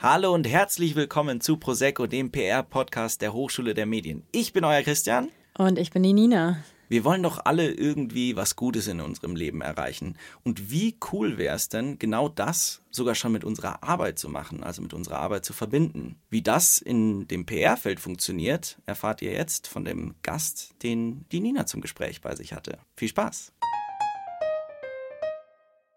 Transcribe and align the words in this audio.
Hallo 0.00 0.32
und 0.32 0.46
herzlich 0.46 0.94
willkommen 0.94 1.40
zu 1.40 1.56
Prosecco, 1.56 2.06
dem 2.06 2.30
PR-Podcast 2.30 3.20
der 3.20 3.32
Hochschule 3.32 3.74
der 3.74 3.84
Medien. 3.84 4.22
Ich 4.30 4.52
bin 4.52 4.62
euer 4.62 4.82
Christian. 4.82 5.28
Und 5.56 5.76
ich 5.76 5.90
bin 5.90 6.04
die 6.04 6.12
Nina. 6.12 6.62
Wir 6.88 7.02
wollen 7.02 7.24
doch 7.24 7.40
alle 7.44 7.72
irgendwie 7.72 8.36
was 8.36 8.54
Gutes 8.54 8.86
in 8.86 9.00
unserem 9.00 9.34
Leben 9.34 9.60
erreichen. 9.60 10.16
Und 10.44 10.70
wie 10.70 10.96
cool 11.10 11.36
wäre 11.36 11.56
es 11.56 11.68
denn, 11.68 11.98
genau 11.98 12.28
das 12.28 12.80
sogar 12.92 13.16
schon 13.16 13.32
mit 13.32 13.42
unserer 13.42 13.82
Arbeit 13.82 14.20
zu 14.20 14.28
machen, 14.28 14.62
also 14.62 14.82
mit 14.82 14.94
unserer 14.94 15.18
Arbeit 15.18 15.44
zu 15.44 15.52
verbinden? 15.52 16.14
Wie 16.30 16.42
das 16.42 16.78
in 16.78 17.26
dem 17.26 17.44
PR-Feld 17.44 17.98
funktioniert, 17.98 18.78
erfahrt 18.86 19.20
ihr 19.20 19.32
jetzt 19.32 19.66
von 19.66 19.84
dem 19.84 20.14
Gast, 20.22 20.76
den 20.84 21.24
die 21.32 21.40
Nina 21.40 21.66
zum 21.66 21.80
Gespräch 21.80 22.20
bei 22.20 22.36
sich 22.36 22.52
hatte. 22.52 22.78
Viel 22.94 23.08
Spaß! 23.08 23.52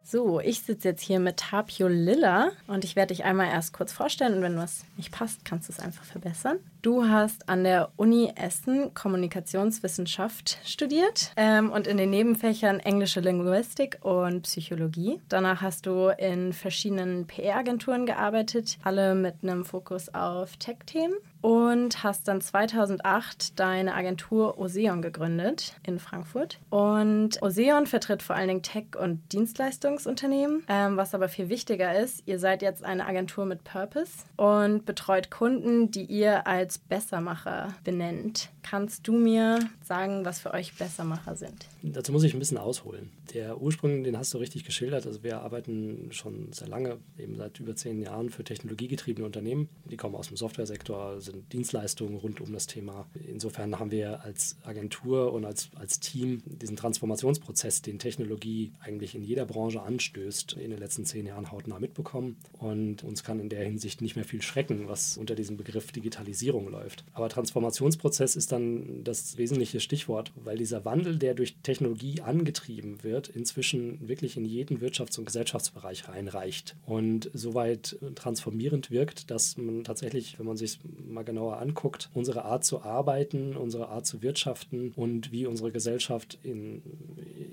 So, 0.03 0.39
ich 0.39 0.61
sitze 0.61 0.89
jetzt 0.89 1.01
hier 1.01 1.19
mit 1.19 1.37
Tapio 1.37 1.87
Lilla 1.87 2.51
und 2.67 2.83
ich 2.83 2.95
werde 2.95 3.13
dich 3.13 3.23
einmal 3.23 3.47
erst 3.47 3.71
kurz 3.73 3.93
vorstellen 3.93 4.35
und 4.35 4.41
wenn 4.41 4.57
was 4.57 4.83
nicht 4.97 5.11
passt, 5.11 5.45
kannst 5.45 5.69
du 5.69 5.73
es 5.73 5.79
einfach 5.79 6.03
verbessern. 6.03 6.57
Du 6.81 7.07
hast 7.07 7.47
an 7.47 7.63
der 7.63 7.91
Uni 7.95 8.33
Essen 8.35 8.93
Kommunikationswissenschaft 8.93 10.57
studiert 10.65 11.31
ähm, 11.37 11.71
und 11.71 11.87
in 11.87 11.97
den 11.97 12.09
Nebenfächern 12.09 12.79
englische 12.79 13.19
Linguistik 13.19 13.99
und 14.01 14.41
Psychologie. 14.43 15.21
Danach 15.29 15.61
hast 15.61 15.85
du 15.85 16.09
in 16.17 16.51
verschiedenen 16.51 17.27
PR-Agenturen 17.27 18.05
gearbeitet, 18.05 18.79
alle 18.83 19.15
mit 19.15 19.35
einem 19.43 19.63
Fokus 19.63 20.13
auf 20.13 20.57
Tech-Themen 20.57 21.13
und 21.41 22.03
hast 22.03 22.27
dann 22.27 22.41
2008 22.41 23.59
deine 23.59 23.95
Agentur 23.95 24.57
Oseon 24.59 25.01
gegründet 25.01 25.75
in 25.85 25.99
Frankfurt. 25.99 26.59
Und 26.69 27.41
Oseon 27.41 27.87
vertritt 27.87 28.23
vor 28.23 28.35
allen 28.35 28.47
Dingen 28.47 28.63
Tech- 28.63 28.95
und 28.99 29.21
Dienstleistungsunternehmen. 29.33 30.63
Ähm, 30.67 30.97
was 30.97 31.13
aber 31.13 31.29
viel 31.29 31.49
wichtiger 31.49 31.97
ist, 31.99 32.23
ihr 32.25 32.39
seid 32.39 32.61
jetzt 32.61 32.83
eine 32.83 33.05
Agentur 33.05 33.45
mit 33.45 33.63
Purpose 33.63 34.11
und 34.37 34.85
betreut 34.85 35.31
Kunden, 35.31 35.91
die 35.91 36.05
ihr 36.05 36.47
als 36.47 36.77
Bessermacher 36.77 37.69
benennt. 37.83 38.49
Kannst 38.63 39.07
du 39.07 39.13
mir 39.13 39.59
sagen, 39.83 40.23
was 40.23 40.39
für 40.39 40.53
euch 40.53 40.75
Bessermacher 40.75 41.35
sind? 41.35 41.65
Dazu 41.81 42.11
muss 42.11 42.23
ich 42.23 42.33
ein 42.33 42.39
bisschen 42.39 42.57
ausholen. 42.57 43.09
Der 43.33 43.59
Ursprung, 43.59 44.03
den 44.03 44.17
hast 44.17 44.33
du 44.33 44.37
richtig 44.37 44.65
geschildert. 44.65 45.07
Also 45.07 45.23
wir 45.23 45.41
arbeiten 45.41 46.09
schon 46.11 46.53
sehr 46.53 46.67
lange, 46.67 46.99
eben 47.17 47.35
seit 47.35 47.59
über 47.59 47.75
zehn 47.75 48.01
Jahren 48.01 48.29
für 48.29 48.43
technologiegetriebene 48.43 49.25
Unternehmen. 49.25 49.69
Die 49.85 49.97
kommen 49.97 50.15
aus 50.15 50.27
dem 50.27 50.37
Softwaresektor, 50.37 51.19
sind 51.31 51.51
Dienstleistungen 51.53 52.15
rund 52.17 52.41
um 52.41 52.51
das 52.53 52.67
Thema. 52.67 53.07
Insofern 53.27 53.79
haben 53.79 53.91
wir 53.91 54.23
als 54.23 54.57
Agentur 54.63 55.33
und 55.33 55.45
als, 55.45 55.69
als 55.75 55.99
Team 55.99 56.43
diesen 56.45 56.75
Transformationsprozess, 56.75 57.81
den 57.81 57.99
Technologie 57.99 58.71
eigentlich 58.79 59.15
in 59.15 59.23
jeder 59.23 59.45
Branche 59.45 59.81
anstößt, 59.81 60.53
in 60.53 60.71
den 60.71 60.79
letzten 60.79 61.05
zehn 61.05 61.25
Jahren 61.25 61.51
hautnah 61.51 61.79
mitbekommen. 61.79 62.37
Und 62.59 63.03
uns 63.03 63.23
kann 63.23 63.39
in 63.39 63.49
der 63.49 63.63
Hinsicht 63.63 64.01
nicht 64.01 64.15
mehr 64.15 64.25
viel 64.25 64.41
schrecken, 64.41 64.87
was 64.87 65.17
unter 65.17 65.35
diesem 65.35 65.57
Begriff 65.57 65.91
Digitalisierung 65.91 66.69
läuft. 66.69 67.03
Aber 67.13 67.29
Transformationsprozess 67.29 68.35
ist 68.35 68.51
dann 68.51 69.03
das 69.03 69.37
wesentliche 69.37 69.79
Stichwort, 69.79 70.31
weil 70.35 70.57
dieser 70.57 70.85
Wandel, 70.85 71.17
der 71.17 71.33
durch 71.33 71.55
Technologie 71.63 72.21
angetrieben 72.21 73.03
wird, 73.03 73.29
inzwischen 73.29 74.07
wirklich 74.07 74.37
in 74.37 74.45
jeden 74.45 74.79
Wirtschafts- 74.79 75.17
und 75.17 75.25
Gesellschaftsbereich 75.25 76.07
reinreicht 76.07 76.75
und 76.85 77.29
soweit 77.33 77.97
transformierend 78.15 78.91
wirkt, 78.91 79.31
dass 79.31 79.57
man 79.57 79.83
tatsächlich, 79.83 80.37
wenn 80.39 80.45
man 80.45 80.57
sich 80.57 80.79
mal 81.07 81.20
genauer 81.23 81.57
anguckt, 81.57 82.09
unsere 82.13 82.45
Art 82.45 82.63
zu 82.63 82.81
arbeiten, 82.81 83.55
unsere 83.55 83.89
Art 83.89 84.05
zu 84.05 84.21
wirtschaften 84.21 84.91
und 84.95 85.31
wie 85.31 85.45
unsere 85.45 85.71
Gesellschaft 85.71 86.39
in, 86.43 86.81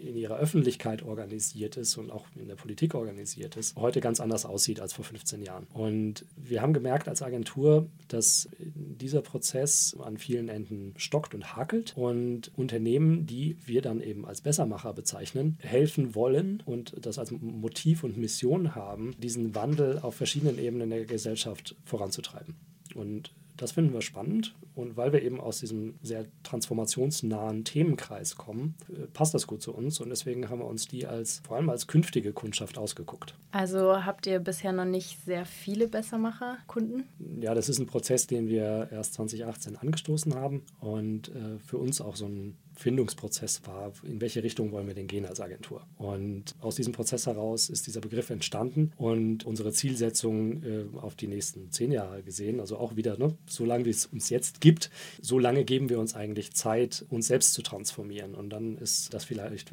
in 0.00 0.16
ihrer 0.16 0.36
Öffentlichkeit 0.36 1.02
organisiert 1.02 1.76
ist 1.76 1.96
und 1.96 2.10
auch 2.10 2.26
in 2.36 2.48
der 2.48 2.56
Politik 2.56 2.94
organisiert 2.94 3.56
ist, 3.56 3.76
heute 3.76 4.00
ganz 4.00 4.20
anders 4.20 4.44
aussieht 4.44 4.80
als 4.80 4.92
vor 4.92 5.04
15 5.04 5.42
Jahren. 5.42 5.66
Und 5.72 6.24
wir 6.36 6.62
haben 6.62 6.72
gemerkt 6.72 7.08
als 7.08 7.22
Agentur, 7.22 7.86
dass 8.08 8.48
dieser 8.58 9.22
Prozess 9.22 9.96
an 10.02 10.18
vielen 10.18 10.48
Enden 10.48 10.94
stockt 10.96 11.34
und 11.34 11.56
hakelt 11.56 11.94
und 11.96 12.50
Unternehmen, 12.56 13.26
die 13.26 13.56
wir 13.64 13.82
dann 13.82 14.00
eben 14.00 14.26
als 14.26 14.40
Bessermacher 14.40 14.92
bezeichnen, 14.92 15.58
helfen 15.60 16.14
wollen 16.14 16.62
und 16.64 16.94
das 17.00 17.18
als 17.18 17.30
Motiv 17.30 18.04
und 18.04 18.16
Mission 18.16 18.74
haben, 18.74 19.14
diesen 19.18 19.54
Wandel 19.54 19.98
auf 20.00 20.14
verschiedenen 20.14 20.58
Ebenen 20.58 20.90
der 20.90 21.04
Gesellschaft 21.04 21.76
voranzutreiben. 21.84 22.56
Und 22.94 23.32
das 23.58 23.72
finden 23.72 23.92
wir 23.92 24.02
spannend 24.02 24.54
und 24.74 24.96
weil 24.96 25.12
wir 25.12 25.22
eben 25.22 25.40
aus 25.40 25.60
diesem 25.60 25.94
sehr 26.02 26.26
transformationsnahen 26.42 27.64
Themenkreis 27.64 28.36
kommen, 28.36 28.74
äh, 28.88 29.06
passt 29.12 29.34
das 29.34 29.46
gut 29.46 29.62
zu 29.62 29.74
uns 29.74 30.00
und 30.00 30.08
deswegen 30.08 30.48
haben 30.48 30.60
wir 30.60 30.66
uns 30.66 30.86
die 30.88 31.06
als 31.06 31.42
vor 31.46 31.56
allem 31.56 31.68
als 31.68 31.86
künftige 31.86 32.32
Kundschaft 32.32 32.78
ausgeguckt. 32.78 33.34
Also 33.50 34.04
habt 34.04 34.26
ihr 34.26 34.38
bisher 34.38 34.72
noch 34.72 34.84
nicht 34.84 35.24
sehr 35.24 35.44
viele 35.44 35.88
Bessermacher-Kunden? 35.88 37.04
Ja, 37.40 37.54
das 37.54 37.68
ist 37.68 37.78
ein 37.78 37.86
Prozess, 37.86 38.26
den 38.26 38.48
wir 38.48 38.88
erst 38.90 39.14
2018 39.14 39.76
angestoßen 39.76 40.34
haben 40.34 40.62
und 40.80 41.28
äh, 41.28 41.58
für 41.58 41.78
uns 41.78 42.00
auch 42.00 42.16
so 42.16 42.26
ein 42.26 42.56
Findungsprozess 42.78 43.62
war, 43.66 43.92
in 44.04 44.20
welche 44.20 44.42
Richtung 44.42 44.70
wollen 44.70 44.86
wir 44.86 44.94
denn 44.94 45.08
gehen 45.08 45.26
als 45.26 45.40
Agentur. 45.40 45.84
Und 45.96 46.54
aus 46.60 46.76
diesem 46.76 46.92
Prozess 46.92 47.26
heraus 47.26 47.68
ist 47.68 47.86
dieser 47.86 48.00
Begriff 48.00 48.30
entstanden 48.30 48.92
und 48.96 49.44
unsere 49.44 49.72
Zielsetzung 49.72 50.62
äh, 50.62 50.84
auf 51.00 51.16
die 51.16 51.26
nächsten 51.26 51.70
zehn 51.72 51.90
Jahre 51.90 52.22
gesehen, 52.22 52.60
also 52.60 52.78
auch 52.78 52.94
wieder, 52.94 53.18
ne, 53.18 53.36
so 53.46 53.64
lange 53.64 53.84
wie 53.84 53.90
es 53.90 54.06
uns 54.06 54.30
jetzt 54.30 54.60
gibt, 54.60 54.90
so 55.20 55.38
lange 55.38 55.64
geben 55.64 55.88
wir 55.88 55.98
uns 55.98 56.14
eigentlich 56.14 56.52
Zeit, 56.52 57.04
uns 57.10 57.26
selbst 57.26 57.54
zu 57.54 57.62
transformieren. 57.62 58.34
Und 58.34 58.50
dann 58.50 58.78
ist 58.78 59.12
das 59.12 59.24
vielleicht, 59.24 59.72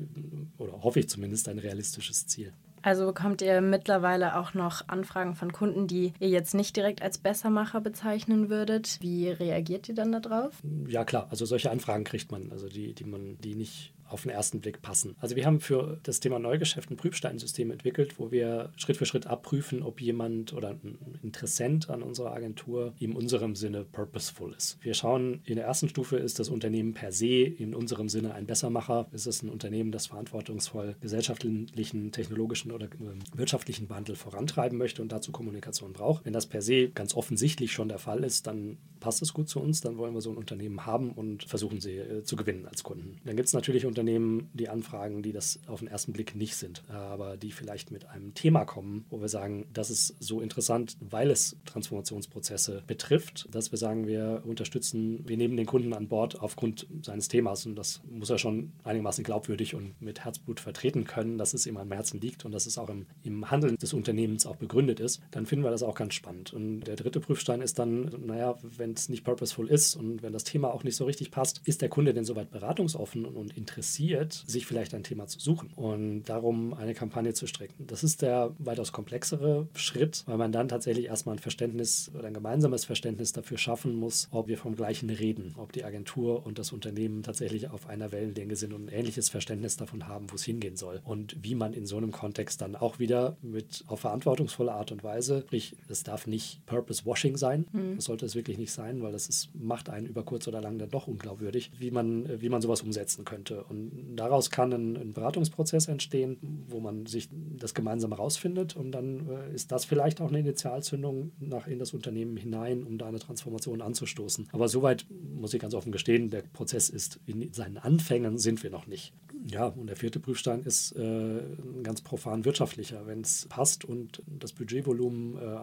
oder 0.58 0.84
hoffe 0.84 1.00
ich 1.00 1.10
zumindest, 1.10 1.48
ein 1.48 1.60
realistisches 1.60 2.26
Ziel. 2.26 2.54
Also 2.86 3.08
bekommt 3.08 3.42
ihr 3.42 3.62
mittlerweile 3.62 4.38
auch 4.38 4.54
noch 4.54 4.88
Anfragen 4.88 5.34
von 5.34 5.52
Kunden, 5.52 5.88
die 5.88 6.14
ihr 6.20 6.30
jetzt 6.30 6.54
nicht 6.54 6.76
direkt 6.76 7.02
als 7.02 7.18
Bessermacher 7.18 7.82
bezeichnen 7.82 8.48
würdet. 8.52 9.00
Wie 9.02 9.28
reagiert 9.28 9.90
ihr 9.90 9.96
dann 9.96 10.12
darauf? 10.12 10.52
Ja 10.88 11.04
klar, 11.04 11.26
also 11.32 11.48
solche 11.48 11.72
Anfragen 11.72 12.04
kriegt 12.04 12.32
man, 12.32 12.52
also 12.52 12.70
die, 12.70 12.94
die 12.94 13.06
man, 13.06 13.40
die 13.40 13.56
nicht 13.56 13.92
auf 14.08 14.24
den 14.24 14.32
ersten 14.32 14.62
Blick 14.62 14.82
passen. 14.82 15.16
Also 15.20 15.36
wir 15.36 15.46
haben 15.46 15.60
für 15.60 16.00
das 16.04 16.20
Thema 16.20 16.40
Neugeschäft 16.40 16.92
ein 16.92 16.98
Prüfsteinsystem 16.98 17.72
entwickelt, 17.72 18.20
wo 18.20 18.32
wir 18.32 18.72
Schritt 18.78 18.98
für 18.98 19.06
Schritt 19.06 19.28
abprüfen, 19.28 19.84
ob 19.84 20.02
jemand 20.02 20.54
oder 20.54 20.70
ein 20.70 20.98
Interessent 21.24 21.90
an 21.90 22.04
unserer 22.04 22.34
Agentur 22.34 22.94
in 23.00 23.14
unserem 23.14 23.56
Sinne 23.56 23.84
purposeful 23.84 24.54
ist. 24.54 24.78
Wir 24.82 24.94
schauen, 24.94 25.42
in 25.46 25.56
der 25.56 25.66
ersten 25.66 25.90
Stufe 25.90 26.18
ist 26.18 26.40
das 26.40 26.50
Unternehmen 26.50 26.94
per 26.94 27.12
se 27.12 27.44
in 27.44 27.74
unserem 27.76 28.10
Sinne 28.10 28.34
ein 28.34 28.46
Bessermacher. 28.46 29.08
Ist 29.12 29.26
es 29.26 29.42
ein 29.42 29.50
Unternehmen, 29.50 29.92
das 29.92 30.08
verantwortungsvoll 30.08 30.96
gesellschaftlichen, 31.02 32.12
technologischen 32.12 32.72
oder 32.72 32.88
ähm, 33.00 33.20
wirtschaftlichen 33.34 33.90
Wandel 33.90 34.16
vorantreiben 34.16 34.78
möchte 34.78 35.02
und 35.02 35.12
dazu 35.12 35.32
Kommunikation 35.32 35.94
braucht. 35.94 36.26
Wenn 36.26 36.34
das 36.34 36.46
per 36.46 36.62
se 36.62 36.90
ganz 36.90 37.16
offensichtlich 37.16 37.72
schon 37.72 37.90
der 37.90 38.00
Fall 38.00 38.24
ist, 38.24 38.48
dann 38.48 38.78
passt 39.00 39.22
es 39.22 39.34
gut 39.34 39.50
zu 39.50 39.60
uns, 39.60 39.82
dann 39.82 39.98
wollen 39.98 40.14
wir 40.14 40.22
so 40.22 40.32
ein 40.32 40.38
Unternehmen 40.38 40.86
haben 40.86 41.12
und 41.12 41.44
versuchen 41.44 41.80
sie 41.80 41.98
äh, 41.98 42.24
zu 42.24 42.36
gewinnen 42.36 42.66
als 42.66 42.84
Kunden. 42.84 43.20
Dann 43.26 43.36
gibt 43.36 43.48
es 43.48 43.54
natürlich 43.54 43.86
Unternehmen, 43.96 44.50
die 44.54 44.68
anfragen, 44.68 45.24
die 45.24 45.32
das 45.32 45.62
auf 45.68 45.80
den 45.80 45.88
ersten 45.88 46.12
Blick 46.12 46.36
nicht 46.36 46.58
sind, 46.58 46.84
aber 46.90 47.38
die 47.38 47.54
vielleicht 47.54 47.92
mit 47.92 48.10
einem 48.10 48.34
Thema 48.34 48.66
kommen, 48.66 49.06
wo 49.10 49.22
wir 49.22 49.30
sagen, 49.30 49.68
das 49.72 49.90
ist 49.90 50.18
so 50.20 50.42
interessant, 50.42 50.98
weil 51.00 51.32
es 51.32 51.56
Transformationsprozesse 51.64 52.84
betrifft, 52.86 53.48
dass 53.52 53.72
wir 53.72 53.78
sagen, 53.78 54.06
wir 54.06 54.44
unterstützen, 54.46 55.26
wir 55.26 55.38
nehmen 55.38 55.56
den 55.56 55.66
Kunden 55.66 55.94
an 55.94 56.10
Bord 56.10 56.42
aufgrund 56.42 56.88
seines 57.04 57.30
Themas 57.30 57.66
und 57.66 57.78
das 57.78 58.02
muss 58.04 58.30
er 58.30 58.38
schon 58.38 58.74
einigermaßen 58.84 59.24
glaubwürdig 59.24 59.76
und 59.76 60.02
mit 60.02 60.26
Herzblut 60.26 60.60
vertreten 60.60 61.06
können, 61.06 61.38
dass 61.38 61.54
es 61.54 61.66
ihm 61.66 61.78
am 61.78 61.92
Herzen 61.94 62.20
liegt 62.20 62.44
und 62.44 62.52
dass 62.52 62.66
es 62.66 62.78
auch 62.78 62.90
im, 62.90 63.06
im 63.24 63.50
Handeln 63.50 63.78
des 63.78 63.94
Unternehmens 63.94 64.46
auch 64.46 64.58
begründet 64.58 65.00
ist, 65.00 65.22
dann 65.32 65.46
finden 65.46 65.64
wir 65.64 65.72
das 65.72 65.84
auch 65.84 65.96
ganz 65.96 66.16
spannend. 66.16 66.54
Und 66.54 66.82
der 66.82 66.98
dritte 66.98 67.22
Prüfstein 67.22 67.62
ist 67.62 67.80
dann, 67.80 68.12
naja, 68.26 68.58
wenn 68.62 68.92
es 68.92 69.08
nicht 69.08 69.24
purposeful 69.24 69.70
ist 69.70 69.96
und 69.96 70.22
wenn 70.22 70.34
das 70.34 70.44
Thema 70.44 70.74
auch 70.74 70.84
nicht 70.84 70.98
so 70.98 71.06
richtig 71.06 71.32
passt, 71.32 71.62
ist 71.64 71.82
der 71.82 71.88
Kunde 71.88 72.14
denn 72.14 72.26
soweit 72.26 72.52
beratungsoffen 72.52 73.26
und 73.26 73.56
interessiert? 73.56 73.85
Interessiert, 73.86 74.44
sich 74.48 74.66
vielleicht 74.66 74.94
ein 74.96 75.04
Thema 75.04 75.28
zu 75.28 75.40
suchen 75.40 75.70
und 75.76 76.24
darum 76.24 76.74
eine 76.74 76.96
Kampagne 76.96 77.34
zu 77.34 77.46
stricken. 77.46 77.86
Das 77.86 78.04
ist 78.04 78.24
der 78.24 78.52
weitaus 78.58 78.92
komplexere 78.92 79.68
Schritt, 79.76 80.24
weil 80.26 80.38
man 80.38 80.52
dann 80.52 80.68
tatsächlich 80.68 81.06
erstmal 81.06 81.36
ein 81.36 81.40
Verständnis 81.40 82.12
oder 82.18 82.28
ein 82.28 82.34
gemeinsames 82.34 82.84
Verständnis 82.84 83.32
dafür 83.32 83.58
schaffen 83.58 83.96
muss, 83.96 84.28
ob 84.32 84.48
wir 84.48 84.58
vom 84.58 84.76
Gleichen 84.76 85.10
reden, 85.10 85.54
ob 85.58 85.72
die 85.72 85.84
Agentur 85.84 86.46
und 86.46 86.58
das 86.58 86.72
Unternehmen 86.72 87.22
tatsächlich 87.22 87.70
auf 87.70 87.88
einer 87.88 88.12
Wellenlänge 88.12 88.56
sind 88.56 88.74
und 88.74 88.86
ein 88.86 88.90
ähnliches 88.90 89.30
Verständnis 89.30 89.78
davon 89.78 90.08
haben, 90.08 90.32
wo 90.32 90.36
es 90.36 90.44
hingehen 90.44 90.76
soll 90.76 91.02
und 91.04 91.38
wie 91.44 91.54
man 91.54 91.74
in 91.74 91.86
so 91.86 91.98
einem 91.98 92.12
Kontext 92.12 92.62
dann 92.62 92.76
auch 92.76 92.98
wieder 92.98 93.38
mit 93.44 93.84
auf 93.88 94.00
verantwortungsvolle 94.00 94.72
Art 94.72 94.92
und 94.92 95.04
Weise, 95.04 95.42
sprich, 95.42 95.76
es 95.90 96.04
darf 96.04 96.26
nicht 96.26 96.66
Purpose 96.66 97.06
Washing 97.06 97.38
sein, 97.38 97.68
mhm. 97.72 97.98
das 97.98 98.06
sollte 98.06 98.26
es 98.26 98.36
wirklich 98.36 98.58
nicht 98.58 98.72
sein, 98.72 99.04
weil 99.04 99.12
das 99.12 99.30
ist, 99.30 99.50
macht 99.54 99.90
einen 99.90 100.08
über 100.08 100.24
kurz 100.24 100.48
oder 100.48 100.62
lang 100.62 100.80
dann 100.80 100.90
doch 100.90 101.08
unglaubwürdig, 101.08 101.72
wie 101.78 101.92
man, 101.92 102.42
wie 102.42 102.50
man 102.50 102.62
sowas 102.62 102.82
umsetzen 102.82 103.26
könnte. 103.26 103.64
Und 103.66 103.75
und 103.76 104.16
daraus 104.16 104.50
kann 104.50 104.74
ein, 104.74 104.98
ein, 104.98 105.14
Beratungsprozess 105.14 105.88
entstehen, 105.88 106.38
wo 106.68 106.80
man 106.80 107.06
sich 107.06 107.30
das 107.32 107.74
gemeinsam 107.74 108.12
herausfindet 108.12 108.76
und 108.76 108.92
dann 108.92 109.28
äh, 109.30 109.54
ist 109.54 109.72
das 109.72 109.86
vielleicht 109.86 110.22
auch 110.22 110.30
eine 110.30 110.40
Initialzündung 110.40 111.32
nach 111.40 111.68
in 111.68 111.80
das 111.80 111.94
Unternehmen 111.94 112.38
hinein, 112.38 112.84
um 112.84 112.98
da 112.98 113.08
eine 113.08 113.20
Transformation 113.20 113.82
anzustoßen. 113.82 114.48
Aber 114.52 114.68
soweit 114.68 115.06
muss 115.10 115.54
ich 115.54 115.62
ganz 115.62 115.74
offen 115.74 115.92
gestehen, 115.92 116.30
der 116.30 116.42
Prozess 116.42 116.90
ist 116.90 117.20
in 117.26 117.52
seinen 117.54 117.78
Anfängen 117.78 118.38
sind 118.38 118.64
wir 118.64 118.70
noch 118.70 118.88
nicht. 118.88 119.14
Ja, 119.48 119.68
und 119.68 119.88
der 119.88 119.96
vierte 119.96 120.20
Prüfstein 120.20 120.64
ist 120.64 120.94
äh, 120.94 121.42
ganz 121.84 122.02
profan 122.02 122.46
wirtschaftlicher. 122.46 123.06
Wenn 123.06 123.22
es 123.22 123.46
passt 123.48 123.86
und 123.86 124.24
das 124.26 124.54
Budgetvolumen 124.54 125.38
äh, 125.38 125.58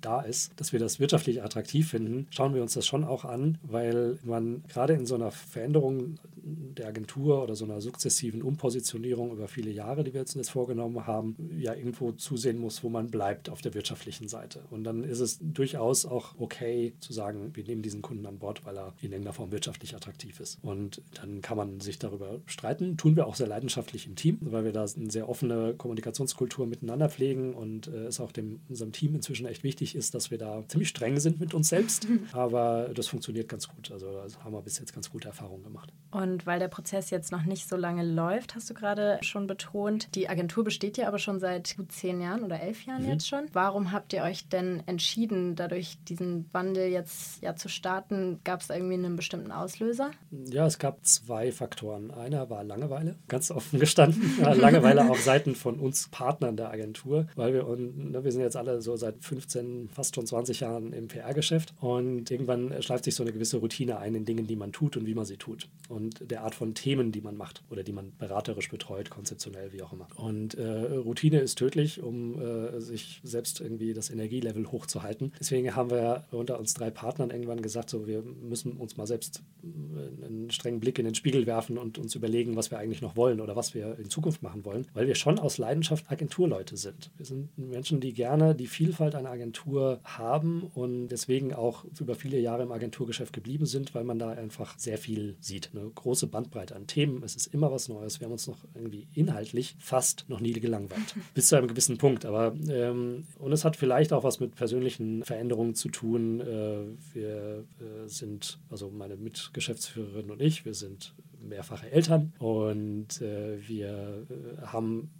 da 0.00 0.20
ist, 0.20 0.52
dass 0.56 0.72
wir 0.72 0.78
das 0.78 1.00
wirtschaftlich 1.00 1.42
attraktiv 1.42 1.88
finden, 1.88 2.26
schauen 2.30 2.54
wir 2.54 2.60
uns 2.60 2.74
das 2.74 2.86
schon 2.86 3.02
auch 3.02 3.24
an, 3.24 3.56
weil 3.62 4.18
man 4.24 4.62
gerade 4.68 4.92
in 4.92 5.06
so 5.06 5.14
einer 5.14 5.30
Veränderung 5.30 6.18
der 6.44 6.88
Agentur 6.88 7.42
oder 7.42 7.54
so 7.54 7.64
einer 7.64 7.80
sukzessiven 7.80 8.42
Umpositionierung 8.42 9.32
über 9.32 9.48
viele 9.48 9.70
Jahre, 9.70 10.04
die 10.04 10.12
wir 10.12 10.20
jetzt 10.20 10.50
vorgenommen 10.50 11.06
haben, 11.06 11.36
ja 11.58 11.74
irgendwo 11.74 12.12
zusehen 12.12 12.58
muss, 12.58 12.82
wo 12.82 12.88
man 12.88 13.10
bleibt 13.10 13.48
auf 13.48 13.62
der 13.62 13.74
wirtschaftlichen 13.74 14.28
Seite. 14.28 14.60
Und 14.70 14.84
dann 14.84 15.04
ist 15.04 15.20
es 15.20 15.38
durchaus 15.40 16.06
auch 16.06 16.34
okay 16.38 16.94
zu 17.00 17.12
sagen, 17.12 17.50
wir 17.54 17.64
nehmen 17.64 17.82
diesen 17.82 18.02
Kunden 18.02 18.26
an 18.26 18.38
Bord, 18.38 18.64
weil 18.64 18.76
er 18.76 18.94
in 19.00 19.12
irgendeiner 19.12 19.32
Form 19.32 19.52
wirtschaftlich 19.52 19.94
attraktiv 19.94 20.40
ist. 20.40 20.58
Und 20.62 21.02
dann 21.14 21.40
kann 21.40 21.56
man 21.56 21.80
sich 21.80 21.98
darüber 21.98 22.40
streiten. 22.46 22.96
Tun 22.96 23.16
wir 23.16 23.26
auch 23.26 23.34
sehr 23.34 23.46
leidenschaftlich 23.46 24.06
im 24.06 24.16
Team, 24.16 24.38
weil 24.40 24.64
wir 24.64 24.72
da 24.72 24.84
eine 24.96 25.10
sehr 25.10 25.28
offene 25.28 25.74
Kommunikationskultur 25.74 26.66
miteinander 26.66 27.08
pflegen 27.08 27.54
und 27.54 27.88
äh, 27.88 28.06
es 28.06 28.20
auch 28.20 28.32
dem, 28.32 28.60
unserem 28.68 28.92
Team 28.92 29.14
inzwischen 29.14 29.46
echt 29.46 29.64
wichtig 29.64 29.94
ist, 29.94 30.14
dass 30.14 30.30
wir 30.30 30.38
da 30.38 30.64
ziemlich 30.68 30.88
streng 30.88 31.18
sind 31.20 31.40
mit 31.40 31.54
uns 31.54 31.68
selbst. 31.68 32.06
Aber 32.32 32.90
das 32.94 33.06
funktioniert 33.06 33.48
ganz 33.48 33.68
gut. 33.68 33.90
Also 33.90 34.10
da 34.12 34.44
haben 34.44 34.52
wir 34.52 34.62
bis 34.62 34.78
jetzt 34.78 34.92
ganz 34.92 35.10
gute 35.10 35.28
Erfahrungen 35.28 35.62
gemacht. 35.62 35.92
Und 36.10 36.33
weil 36.46 36.58
der 36.58 36.68
Prozess 36.68 37.10
jetzt 37.10 37.32
noch 37.32 37.44
nicht 37.44 37.68
so 37.68 37.76
lange 37.76 38.04
läuft, 38.04 38.54
hast 38.54 38.68
du 38.68 38.74
gerade 38.74 39.18
schon 39.22 39.46
betont, 39.46 40.14
die 40.14 40.28
Agentur 40.28 40.64
besteht 40.64 40.96
ja 40.96 41.08
aber 41.08 41.18
schon 41.18 41.40
seit 41.40 41.76
gut 41.76 41.92
zehn 41.92 42.20
Jahren 42.20 42.42
oder 42.42 42.60
elf 42.60 42.84
Jahren 42.84 43.04
mhm. 43.04 43.10
jetzt 43.10 43.28
schon. 43.28 43.46
Warum 43.52 43.92
habt 43.92 44.12
ihr 44.12 44.22
euch 44.22 44.48
denn 44.48 44.82
entschieden, 44.86 45.56
dadurch 45.56 45.98
diesen 46.08 46.48
Wandel 46.52 46.88
jetzt 46.88 47.42
ja 47.42 47.56
zu 47.56 47.68
starten? 47.68 48.40
Gab 48.44 48.60
es 48.60 48.70
irgendwie 48.70 48.94
einen 48.94 49.16
bestimmten 49.16 49.52
Auslöser? 49.52 50.10
Ja, 50.30 50.66
es 50.66 50.78
gab 50.78 51.04
zwei 51.04 51.52
Faktoren. 51.52 52.10
Einer 52.10 52.50
war 52.50 52.64
Langeweile, 52.64 53.16
ganz 53.28 53.50
offen 53.50 53.78
gestanden. 53.78 54.38
Langeweile 54.42 55.08
auf 55.10 55.20
Seiten 55.20 55.54
von 55.54 55.78
uns 55.78 56.08
Partnern 56.08 56.56
der 56.56 56.70
Agentur, 56.70 57.26
weil 57.36 57.52
wir, 57.52 57.66
und, 57.66 58.10
ne, 58.12 58.24
wir 58.24 58.32
sind 58.32 58.42
jetzt 58.42 58.56
alle 58.56 58.80
so 58.80 58.96
seit 58.96 59.22
15, 59.24 59.88
fast 59.88 60.14
schon 60.14 60.26
20 60.26 60.60
Jahren 60.60 60.92
im 60.92 61.08
PR-Geschäft 61.08 61.74
und 61.80 62.30
irgendwann 62.30 62.82
schleift 62.82 63.04
sich 63.04 63.14
so 63.14 63.22
eine 63.22 63.32
gewisse 63.32 63.58
Routine 63.58 63.98
ein 63.98 64.14
in 64.14 64.24
Dingen, 64.24 64.46
die 64.46 64.56
man 64.56 64.72
tut 64.72 64.96
und 64.96 65.06
wie 65.06 65.14
man 65.14 65.24
sie 65.24 65.36
tut 65.36 65.68
und 65.88 66.23
der 66.26 66.42
Art 66.42 66.54
von 66.54 66.74
Themen, 66.74 67.12
die 67.12 67.20
man 67.20 67.36
macht 67.36 67.62
oder 67.70 67.82
die 67.82 67.92
man 67.92 68.12
beraterisch 68.18 68.68
betreut, 68.68 69.10
konzeptionell, 69.10 69.72
wie 69.72 69.82
auch 69.82 69.92
immer. 69.92 70.08
Und 70.16 70.54
äh, 70.54 70.64
Routine 70.64 71.40
ist 71.40 71.56
tödlich, 71.56 72.02
um 72.02 72.40
äh, 72.40 72.80
sich 72.80 73.20
selbst 73.22 73.60
irgendwie 73.60 73.94
das 73.94 74.10
Energielevel 74.10 74.70
hochzuhalten. 74.70 75.32
Deswegen 75.38 75.74
haben 75.74 75.90
wir 75.90 76.24
unter 76.30 76.58
uns 76.58 76.74
drei 76.74 76.90
Partnern 76.90 77.30
irgendwann 77.30 77.62
gesagt, 77.62 77.90
so 77.90 78.06
wir 78.06 78.22
müssen 78.22 78.72
uns 78.72 78.96
mal 78.96 79.06
selbst 79.06 79.42
äh, 79.62 80.24
einen 80.24 80.50
strengen 80.50 80.80
Blick 80.80 80.98
in 80.98 81.04
den 81.04 81.14
Spiegel 81.14 81.46
werfen 81.46 81.78
und 81.78 81.98
uns 81.98 82.14
überlegen, 82.14 82.56
was 82.56 82.70
wir 82.70 82.78
eigentlich 82.78 83.02
noch 83.02 83.16
wollen 83.16 83.40
oder 83.40 83.56
was 83.56 83.74
wir 83.74 83.98
in 83.98 84.10
Zukunft 84.10 84.42
machen 84.42 84.64
wollen, 84.64 84.86
weil 84.94 85.06
wir 85.06 85.14
schon 85.14 85.38
aus 85.38 85.58
Leidenschaft 85.58 86.10
Agenturleute 86.10 86.76
sind. 86.76 87.10
Wir 87.16 87.26
sind 87.26 87.56
Menschen, 87.56 88.00
die 88.00 88.12
gerne 88.12 88.54
die 88.54 88.66
Vielfalt 88.66 89.14
einer 89.14 89.30
Agentur 89.30 90.00
haben 90.04 90.70
und 90.74 91.08
deswegen 91.08 91.52
auch 91.54 91.84
über 91.98 92.14
viele 92.14 92.38
Jahre 92.38 92.62
im 92.62 92.72
Agenturgeschäft 92.72 93.32
geblieben 93.32 93.66
sind, 93.66 93.94
weil 93.94 94.04
man 94.04 94.18
da 94.18 94.30
einfach 94.30 94.78
sehr 94.78 94.98
viel 94.98 95.36
sieht. 95.40 95.70
Eine 95.74 95.88
große 95.90 96.13
Bandbreite 96.26 96.74
an 96.74 96.86
Themen. 96.86 97.22
Es 97.22 97.36
ist 97.36 97.46
immer 97.46 97.70
was 97.70 97.88
Neues. 97.88 98.20
Wir 98.20 98.26
haben 98.26 98.32
uns 98.32 98.46
noch 98.46 98.58
irgendwie 98.74 99.06
inhaltlich 99.14 99.76
fast 99.78 100.24
noch 100.28 100.40
nie 100.40 100.52
gelangweilt. 100.52 101.14
Bis 101.34 101.48
zu 101.48 101.56
einem 101.56 101.68
gewissen 101.68 101.98
Punkt. 101.98 102.24
Aber 102.24 102.54
ähm, 102.68 103.26
und 103.38 103.52
es 103.52 103.64
hat 103.64 103.76
vielleicht 103.76 104.12
auch 104.12 104.24
was 104.24 104.40
mit 104.40 104.54
persönlichen 104.54 105.24
Veränderungen 105.24 105.74
zu 105.74 105.88
tun. 105.88 106.40
Äh, 106.40 107.14
wir 107.14 107.64
äh, 107.80 108.08
sind, 108.08 108.58
also 108.70 108.90
meine 108.90 109.16
Mitgeschäftsführerin 109.16 110.30
und 110.30 110.40
ich, 110.40 110.64
wir 110.64 110.74
sind 110.74 111.14
mehrfache 111.40 111.90
Eltern 111.90 112.32
und 112.38 113.20
äh, 113.20 113.58
wir 113.66 114.26
äh, 114.30 114.66
haben 114.66 115.10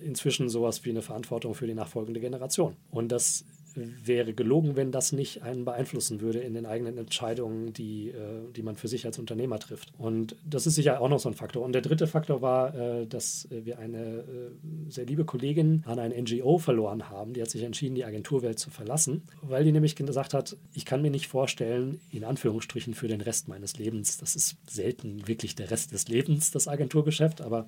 inzwischen 0.00 0.48
sowas 0.48 0.84
wie 0.84 0.90
eine 0.90 1.02
Verantwortung 1.02 1.54
für 1.54 1.66
die 1.66 1.74
nachfolgende 1.74 2.20
Generation. 2.20 2.76
Und 2.90 3.12
das 3.12 3.44
wäre 3.76 4.32
gelogen, 4.32 4.76
wenn 4.76 4.92
das 4.92 5.12
nicht 5.12 5.42
einen 5.42 5.64
beeinflussen 5.64 6.20
würde 6.20 6.40
in 6.40 6.54
den 6.54 6.66
eigenen 6.66 6.98
Entscheidungen, 6.98 7.72
die, 7.72 8.08
äh, 8.08 8.52
die 8.54 8.62
man 8.62 8.76
für 8.76 8.88
sich 8.88 9.06
als 9.06 9.18
Unternehmer 9.18 9.58
trifft. 9.58 9.92
Und 9.98 10.36
das 10.48 10.66
ist 10.66 10.74
sicher 10.74 11.00
auch 11.00 11.08
noch 11.08 11.20
so 11.20 11.28
ein 11.28 11.34
Faktor. 11.34 11.64
Und 11.64 11.72
der 11.72 11.82
dritte 11.82 12.06
Faktor 12.06 12.42
war, 12.42 12.74
äh, 12.74 13.06
dass 13.06 13.48
wir 13.50 13.78
eine 13.78 13.98
äh, 13.98 14.24
sehr 14.88 15.06
liebe 15.06 15.24
Kollegin 15.24 15.82
an 15.86 15.98
ein 15.98 16.12
NGO 16.12 16.58
verloren 16.58 17.08
haben. 17.08 17.34
Die 17.34 17.42
hat 17.42 17.50
sich 17.50 17.62
entschieden, 17.62 17.94
die 17.94 18.04
Agenturwelt 18.04 18.58
zu 18.58 18.70
verlassen, 18.70 19.22
weil 19.42 19.64
die 19.64 19.72
nämlich 19.72 19.96
gesagt 19.96 20.34
hat, 20.34 20.56
ich 20.74 20.84
kann 20.84 21.02
mir 21.02 21.10
nicht 21.10 21.28
vorstellen, 21.28 22.00
in 22.10 22.24
Anführungsstrichen 22.24 22.94
für 22.94 23.08
den 23.08 23.20
Rest 23.20 23.48
meines 23.48 23.78
Lebens, 23.78 24.18
das 24.18 24.36
ist 24.36 24.56
selten 24.68 25.26
wirklich 25.28 25.54
der 25.54 25.70
Rest 25.70 25.92
des 25.92 26.08
Lebens, 26.08 26.50
das 26.50 26.68
Agenturgeschäft, 26.68 27.40
aber 27.40 27.66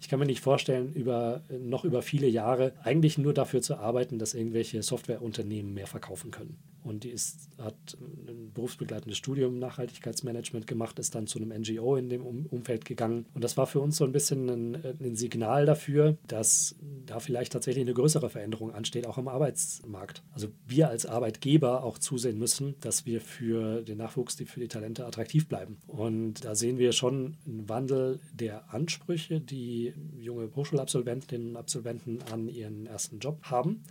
ich 0.00 0.08
kann 0.08 0.18
mir 0.18 0.26
nicht 0.26 0.40
vorstellen, 0.40 0.92
über, 0.94 1.42
noch 1.60 1.84
über 1.84 2.02
viele 2.02 2.26
Jahre 2.26 2.72
eigentlich 2.82 3.18
nur 3.18 3.34
dafür 3.34 3.62
zu 3.62 3.76
arbeiten, 3.76 4.18
dass 4.18 4.34
irgendwelche 4.34 4.82
Softwareunternehmen 4.82 5.39
Unternehmen 5.40 5.72
mehr 5.74 5.86
verkaufen 5.86 6.30
können. 6.30 6.69
Und 6.82 7.04
die 7.04 7.10
ist, 7.10 7.48
hat 7.58 7.96
ein 8.00 8.52
berufsbegleitendes 8.52 9.18
Studium 9.18 9.58
Nachhaltigkeitsmanagement 9.58 10.66
gemacht, 10.66 10.98
ist 10.98 11.14
dann 11.14 11.26
zu 11.26 11.38
einem 11.38 11.50
NGO 11.60 11.96
in 11.96 12.08
dem 12.08 12.24
Umfeld 12.24 12.84
gegangen. 12.84 13.26
Und 13.34 13.44
das 13.44 13.56
war 13.56 13.66
für 13.66 13.80
uns 13.80 13.96
so 13.96 14.04
ein 14.04 14.12
bisschen 14.12 14.48
ein, 14.48 14.74
ein 15.00 15.16
Signal 15.16 15.66
dafür, 15.66 16.16
dass 16.26 16.76
da 17.06 17.20
vielleicht 17.20 17.52
tatsächlich 17.52 17.82
eine 17.82 17.94
größere 17.94 18.30
Veränderung 18.30 18.72
ansteht, 18.72 19.06
auch 19.06 19.18
am 19.18 19.28
Arbeitsmarkt. 19.28 20.22
Also 20.32 20.48
wir 20.66 20.88
als 20.88 21.06
Arbeitgeber 21.06 21.84
auch 21.84 21.98
zusehen 21.98 22.38
müssen, 22.38 22.74
dass 22.80 23.06
wir 23.06 23.20
für 23.20 23.82
den 23.82 23.98
Nachwuchs, 23.98 24.36
für 24.36 24.60
die 24.60 24.68
Talente 24.68 25.06
attraktiv 25.06 25.48
bleiben. 25.48 25.78
Und 25.86 26.44
da 26.44 26.54
sehen 26.54 26.78
wir 26.78 26.92
schon 26.92 27.36
einen 27.46 27.68
Wandel 27.68 28.20
der 28.32 28.72
Ansprüche, 28.72 29.40
die 29.40 29.92
junge 30.18 30.54
Hochschulabsolventinnen 30.54 31.50
und 31.50 31.56
Absolventen 31.56 32.20
an 32.32 32.48
ihren 32.48 32.86
ersten 32.86 33.18
Job 33.18 33.42
haben. 33.44 33.82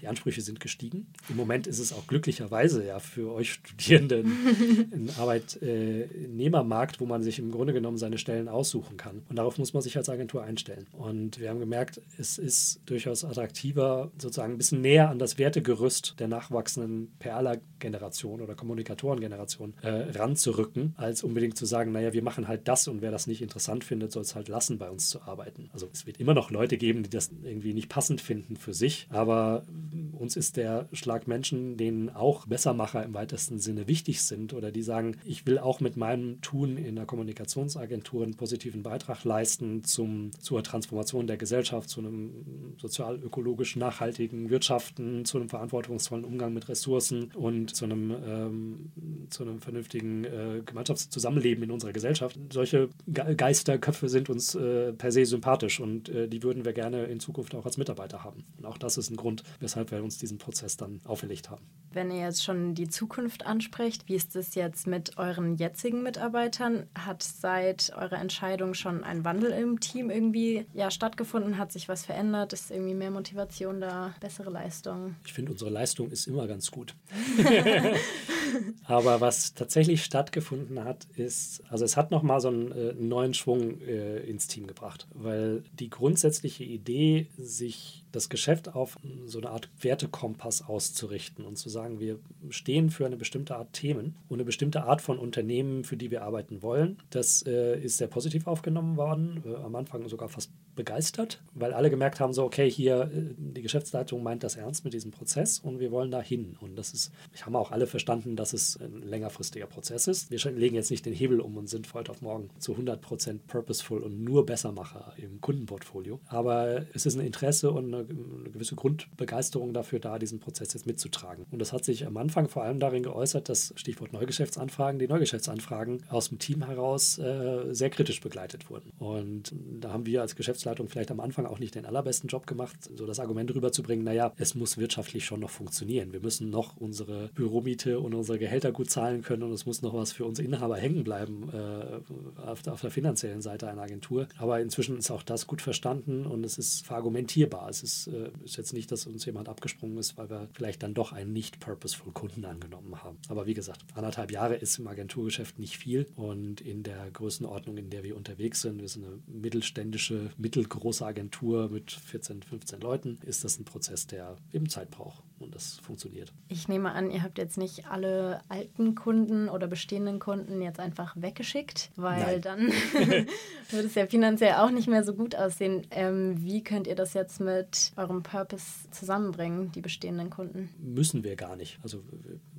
Die 0.00 0.08
Ansprüche 0.08 0.40
sind 0.40 0.60
gestiegen. 0.60 1.06
Im 1.28 1.36
Moment 1.36 1.66
ist 1.66 1.78
es 1.78 1.92
auch 1.92 2.06
glücklicherweise 2.38 2.86
ja 2.86 2.98
für 3.00 3.32
euch 3.32 3.54
Studierenden 3.54 4.26
ein 4.92 5.10
Arbeitnehmermarkt, 5.18 7.00
wo 7.00 7.06
man 7.06 7.22
sich 7.22 7.38
im 7.38 7.50
Grunde 7.50 7.72
genommen 7.72 7.98
seine 7.98 8.18
Stellen 8.18 8.48
aussuchen 8.48 8.96
kann. 8.96 9.22
Und 9.28 9.36
darauf 9.36 9.58
muss 9.58 9.72
man 9.72 9.82
sich 9.82 9.96
als 9.96 10.08
Agentur 10.08 10.42
einstellen. 10.42 10.86
Und 10.92 11.40
wir 11.40 11.50
haben 11.50 11.58
gemerkt, 11.58 12.00
es 12.16 12.38
ist 12.38 12.80
durchaus 12.86 13.24
attraktiver, 13.24 14.12
sozusagen 14.18 14.54
ein 14.54 14.58
bisschen 14.58 14.80
näher 14.80 15.10
an 15.10 15.18
das 15.18 15.38
Wertegerüst 15.38 16.14
der 16.20 16.28
nachwachsenden 16.28 17.12
Perla-Generation 17.18 18.40
oder 18.40 18.54
Kommunikatoren-Generation 18.54 19.74
äh, 19.82 19.88
ranzurücken, 20.16 20.94
als 20.96 21.24
unbedingt 21.24 21.56
zu 21.56 21.66
sagen, 21.66 21.92
naja, 21.92 22.12
wir 22.12 22.22
machen 22.22 22.46
halt 22.46 22.68
das 22.68 22.86
und 22.88 23.02
wer 23.02 23.10
das 23.10 23.26
nicht 23.26 23.42
interessant 23.42 23.84
findet, 23.84 24.12
soll 24.12 24.22
es 24.22 24.34
halt 24.34 24.48
lassen, 24.48 24.78
bei 24.78 24.90
uns 24.90 25.10
zu 25.10 25.22
arbeiten. 25.22 25.70
Also 25.72 25.88
es 25.92 26.06
wird 26.06 26.20
immer 26.20 26.34
noch 26.34 26.50
Leute 26.50 26.76
geben, 26.76 27.02
die 27.02 27.10
das 27.10 27.30
irgendwie 27.42 27.74
nicht 27.74 27.88
passend 27.88 28.20
finden 28.20 28.56
für 28.56 28.74
sich, 28.74 29.08
aber 29.10 29.64
uns 30.12 30.36
ist 30.36 30.56
der 30.56 30.88
Schlag 30.92 31.26
Menschen, 31.26 31.76
denen 31.76 32.10
auch 32.10 32.27
Bessermacher 32.46 33.04
im 33.04 33.14
weitesten 33.14 33.58
Sinne 33.58 33.88
wichtig 33.88 34.22
sind 34.22 34.52
oder 34.52 34.70
die 34.70 34.82
sagen, 34.82 35.16
ich 35.24 35.46
will 35.46 35.58
auch 35.58 35.80
mit 35.80 35.96
meinem 35.96 36.40
Tun 36.40 36.76
in 36.76 36.96
der 36.96 37.06
Kommunikationsagentur 37.06 38.22
einen 38.22 38.36
positiven 38.36 38.82
Beitrag 38.82 39.24
leisten 39.24 39.84
zum, 39.84 40.30
zur 40.38 40.62
Transformation 40.62 41.26
der 41.26 41.36
Gesellschaft, 41.36 41.88
zu 41.88 42.00
einem 42.00 42.74
sozial-ökologisch 42.78 43.76
nachhaltigen 43.76 44.50
Wirtschaften, 44.50 45.24
zu 45.24 45.38
einem 45.38 45.48
verantwortungsvollen 45.48 46.24
Umgang 46.24 46.52
mit 46.52 46.68
Ressourcen 46.68 47.32
und 47.34 47.74
zu 47.74 47.84
einem, 47.84 48.14
ähm, 48.24 49.26
zu 49.30 49.44
einem 49.44 49.60
vernünftigen 49.60 50.24
äh, 50.24 50.62
Gemeinschaftszusammenleben 50.64 51.64
in 51.64 51.70
unserer 51.70 51.92
Gesellschaft. 51.92 52.38
Solche 52.52 52.88
Ge 53.06 53.34
Geisterköpfe 53.34 54.08
sind 54.08 54.30
uns 54.30 54.54
äh, 54.54 54.92
per 54.92 55.12
se 55.12 55.24
sympathisch 55.24 55.80
und 55.80 56.08
äh, 56.08 56.28
die 56.28 56.42
würden 56.42 56.64
wir 56.64 56.72
gerne 56.72 57.04
in 57.04 57.20
Zukunft 57.20 57.54
auch 57.54 57.64
als 57.64 57.76
Mitarbeiter 57.76 58.24
haben. 58.24 58.44
Und 58.58 58.66
auch 58.66 58.78
das 58.78 58.98
ist 58.98 59.10
ein 59.10 59.16
Grund, 59.16 59.42
weshalb 59.60 59.90
wir 59.90 60.02
uns 60.02 60.18
diesen 60.18 60.38
Prozess 60.38 60.76
dann 60.76 61.00
auferlegt 61.04 61.50
haben. 61.50 61.64
Wenn 61.92 62.10
ihr 62.18 62.24
jetzt 62.24 62.44
schon 62.44 62.74
die 62.74 62.88
Zukunft 62.88 63.46
ansprecht, 63.46 64.08
wie 64.08 64.14
ist 64.14 64.36
es 64.36 64.54
jetzt 64.54 64.86
mit 64.86 65.16
euren 65.18 65.56
jetzigen 65.56 66.02
Mitarbeitern? 66.02 66.86
Hat 66.94 67.22
seit 67.22 67.92
eurer 67.96 68.18
Entscheidung 68.18 68.74
schon 68.74 69.04
ein 69.04 69.24
Wandel 69.24 69.50
im 69.52 69.80
Team 69.80 70.10
irgendwie 70.10 70.66
ja, 70.74 70.90
stattgefunden? 70.90 71.58
Hat 71.58 71.72
sich 71.72 71.88
was 71.88 72.04
verändert? 72.04 72.52
Ist 72.52 72.70
irgendwie 72.70 72.94
mehr 72.94 73.10
Motivation 73.10 73.80
da, 73.80 74.14
bessere 74.20 74.50
Leistung? 74.50 75.14
Ich 75.24 75.32
finde, 75.32 75.52
unsere 75.52 75.70
Leistung 75.70 76.10
ist 76.10 76.26
immer 76.26 76.46
ganz 76.46 76.70
gut. 76.70 76.94
Aber 78.84 79.20
was 79.20 79.54
tatsächlich 79.54 80.04
stattgefunden 80.04 80.84
hat, 80.84 81.06
ist, 81.16 81.62
also 81.70 81.84
es 81.84 81.96
hat 81.96 82.10
nochmal 82.10 82.40
so 82.40 82.48
einen, 82.48 82.72
äh, 82.72 82.92
neuen 82.94 83.34
Schwung 83.34 83.80
äh, 83.80 84.20
ins 84.20 84.48
Team 84.48 84.66
gebracht, 84.66 85.06
weil 85.14 85.62
die 85.72 85.90
grundsätzliche 85.90 86.64
Idee, 86.64 87.28
sich 87.36 88.04
das 88.12 88.28
Geschäft 88.28 88.74
auf 88.74 88.98
so 89.26 89.38
eine 89.38 89.50
Art 89.50 89.68
Wert 89.80 89.98
Wertekompass 89.98 90.62
auszurichten 90.62 91.44
und 91.44 91.56
zu 91.56 91.68
sagen, 91.68 91.98
wir 91.98 92.18
stehen 92.50 92.90
für 92.90 93.06
eine 93.06 93.16
bestimmte 93.16 93.56
Art 93.56 93.72
Themen 93.72 94.14
und 94.28 94.36
eine 94.36 94.44
bestimmte 94.44 94.84
Art 94.84 95.02
von 95.02 95.18
Unternehmen, 95.18 95.84
für 95.84 95.96
die 95.96 96.10
wir 96.10 96.22
arbeiten 96.22 96.62
wollen. 96.62 96.98
Das 97.10 97.42
äh, 97.46 97.80
ist 97.80 97.96
sehr 97.96 98.06
positiv 98.06 98.46
aufgenommen 98.46 98.96
worden, 98.96 99.42
äh, 99.44 99.54
am 99.56 99.74
Anfang 99.74 100.08
sogar 100.08 100.28
fast 100.28 100.52
begeistert, 100.78 101.42
weil 101.54 101.74
alle 101.74 101.90
gemerkt 101.90 102.20
haben, 102.20 102.32
so, 102.32 102.44
okay, 102.44 102.70
hier, 102.70 103.10
äh, 103.12 103.34
die 103.36 103.62
Geschäftsleitung 103.62 104.22
meint 104.22 104.44
das 104.44 104.56
ernst 104.56 104.84
mit 104.84 104.94
diesem 104.94 105.10
Prozess 105.10 105.58
und 105.58 105.80
wir 105.80 105.90
wollen 105.90 106.10
da 106.10 106.22
hin. 106.22 106.56
Und 106.60 106.76
das 106.76 106.94
ist, 106.94 107.12
ich 107.34 107.44
habe 107.44 107.58
auch 107.58 107.72
alle 107.72 107.88
verstanden, 107.88 108.36
dass 108.36 108.52
es 108.52 108.78
ein 108.80 109.02
längerfristiger 109.02 109.66
Prozess 109.66 110.06
ist. 110.06 110.30
Wir 110.30 110.38
legen 110.52 110.76
jetzt 110.76 110.90
nicht 110.90 111.04
den 111.04 111.12
Hebel 111.12 111.40
um 111.40 111.56
und 111.56 111.68
sind 111.68 111.92
heute 111.92 112.12
auf 112.12 112.22
morgen 112.22 112.48
zu 112.60 112.74
100% 112.74 113.40
purposeful 113.48 114.02
und 114.02 114.22
nur 114.22 114.46
Bessermacher 114.46 115.12
im 115.16 115.40
Kundenportfolio. 115.40 116.20
Aber 116.28 116.86
es 116.94 117.04
ist 117.04 117.16
ein 117.16 117.26
Interesse 117.26 117.72
und 117.72 117.92
eine, 117.92 118.06
eine 118.08 118.50
gewisse 118.50 118.76
Grundbegeisterung 118.76 119.74
dafür 119.74 119.98
da, 119.98 120.18
diesen 120.20 120.38
Prozess 120.38 120.72
jetzt 120.74 120.86
mitzutragen. 120.86 121.44
Und 121.50 121.58
das 121.58 121.72
hat 121.72 121.84
sich 121.84 122.06
am 122.06 122.16
Anfang 122.16 122.48
vor 122.48 122.62
allem 122.62 122.78
darin 122.78 123.02
geäußert, 123.02 123.48
dass 123.48 123.74
Stichwort 123.74 124.12
Neugeschäftsanfragen, 124.12 125.00
die 125.00 125.08
Neugeschäftsanfragen 125.08 126.04
aus 126.08 126.28
dem 126.28 126.38
Team 126.38 126.64
heraus 126.64 127.18
äh, 127.18 127.74
sehr 127.74 127.90
kritisch 127.90 128.20
begleitet 128.20 128.70
wurden. 128.70 128.92
Und 129.00 129.52
da 129.80 129.92
haben 129.92 130.06
wir 130.06 130.22
als 130.22 130.36
Geschäftsleitung 130.36 130.67
vielleicht 130.88 131.10
am 131.10 131.20
Anfang 131.20 131.46
auch 131.46 131.58
nicht 131.58 131.74
den 131.74 131.86
allerbesten 131.86 132.28
Job 132.28 132.46
gemacht, 132.46 132.76
so 132.94 133.06
das 133.06 133.20
Argument 133.20 133.54
rüberzubringen, 133.54 134.04
naja, 134.04 134.32
es 134.36 134.54
muss 134.54 134.78
wirtschaftlich 134.78 135.24
schon 135.24 135.40
noch 135.40 135.50
funktionieren. 135.50 136.12
Wir 136.12 136.20
müssen 136.20 136.50
noch 136.50 136.76
unsere 136.76 137.30
Büromiete 137.34 138.00
und 138.00 138.14
unsere 138.14 138.38
Gehälter 138.38 138.72
gut 138.72 138.90
zahlen 138.90 139.22
können 139.22 139.42
und 139.42 139.52
es 139.52 139.66
muss 139.66 139.82
noch 139.82 139.94
was 139.94 140.12
für 140.12 140.24
unsere 140.24 140.46
Inhaber 140.46 140.76
hängen 140.76 141.04
bleiben 141.04 141.50
äh, 141.52 142.40
auf, 142.40 142.62
der, 142.62 142.72
auf, 142.72 142.80
der, 142.80 142.90
finanziellen 142.90 143.42
Seite 143.42 143.68
einer 143.68 143.82
Agentur. 143.82 144.28
Aber 144.38 144.60
inzwischen 144.60 144.96
ist 144.98 145.10
auch 145.10 145.22
das 145.22 145.46
gut 145.46 145.62
verstanden 145.62 146.26
und 146.26 146.44
es 146.44 146.58
ist 146.58 146.86
verargumentierbar. 146.86 147.68
Es 147.68 147.82
ist, 147.82 148.08
äh, 148.08 148.30
ist 148.44 148.56
jetzt 148.56 148.72
nicht, 148.72 148.90
dass 148.90 149.06
uns 149.06 149.24
jemand 149.24 149.48
abgesprungen 149.48 149.98
ist, 149.98 150.16
weil 150.16 150.30
wir 150.30 150.48
vielleicht 150.52 150.82
dann 150.82 150.94
doch 150.94 151.12
einen 151.12 151.32
nicht 151.32 151.60
purposeful 151.60 152.12
Kunden 152.12 152.44
angenommen 152.44 153.02
haben. 153.02 153.18
Aber 153.28 153.46
wie 153.46 153.54
gesagt, 153.54 153.84
anderthalb 153.94 154.30
Jahre 154.32 154.56
ist 154.56 154.78
im 154.78 154.86
Agenturgeschäft 154.86 155.58
nicht 155.58 155.76
viel 155.76 156.06
und 156.16 156.60
in 156.60 156.82
der 156.82 157.10
Größenordnung, 157.12 157.76
in 157.76 157.90
der 157.90 158.02
wir 158.02 158.16
unterwegs 158.16 158.62
sind, 158.62 158.80
wir 158.80 158.88
sind 158.88 159.04
eine 159.04 159.18
mittelständische, 159.26 160.30
mittelgroße 160.58 161.06
Agentur 161.06 161.68
mit 161.68 161.92
14, 161.92 162.42
15 162.42 162.80
Leuten, 162.80 163.18
ist 163.24 163.44
das 163.44 163.58
ein 163.58 163.64
Prozess, 163.64 164.06
der 164.06 164.36
eben 164.52 164.68
Zeit 164.68 164.90
braucht 164.90 165.22
und 165.38 165.54
das 165.54 165.78
funktioniert. 165.78 166.32
Ich 166.48 166.66
nehme 166.66 166.92
an, 166.92 167.10
ihr 167.10 167.22
habt 167.22 167.38
jetzt 167.38 167.58
nicht 167.58 167.86
alle 167.86 168.40
alten 168.48 168.96
Kunden 168.96 169.48
oder 169.48 169.68
bestehenden 169.68 170.18
Kunden 170.18 170.60
jetzt 170.60 170.80
einfach 170.80 171.14
weggeschickt, 171.16 171.90
weil 171.96 172.20
Nein. 172.20 172.42
dann 172.42 172.60
würde 173.70 173.86
es 173.86 173.94
ja 173.94 174.06
finanziell 174.06 174.54
auch 174.54 174.70
nicht 174.70 174.88
mehr 174.88 175.04
so 175.04 175.14
gut 175.14 175.36
aussehen. 175.36 175.86
Ähm, 175.90 176.42
wie 176.42 176.64
könnt 176.64 176.86
ihr 176.88 176.96
das 176.96 177.14
jetzt 177.14 177.40
mit 177.40 177.92
eurem 177.96 178.22
Purpose 178.22 178.90
zusammenbringen, 178.90 179.70
die 179.72 179.80
bestehenden 179.80 180.30
Kunden? 180.30 180.70
Müssen 180.80 181.22
wir 181.22 181.36
gar 181.36 181.54
nicht. 181.54 181.78
Also 181.82 182.02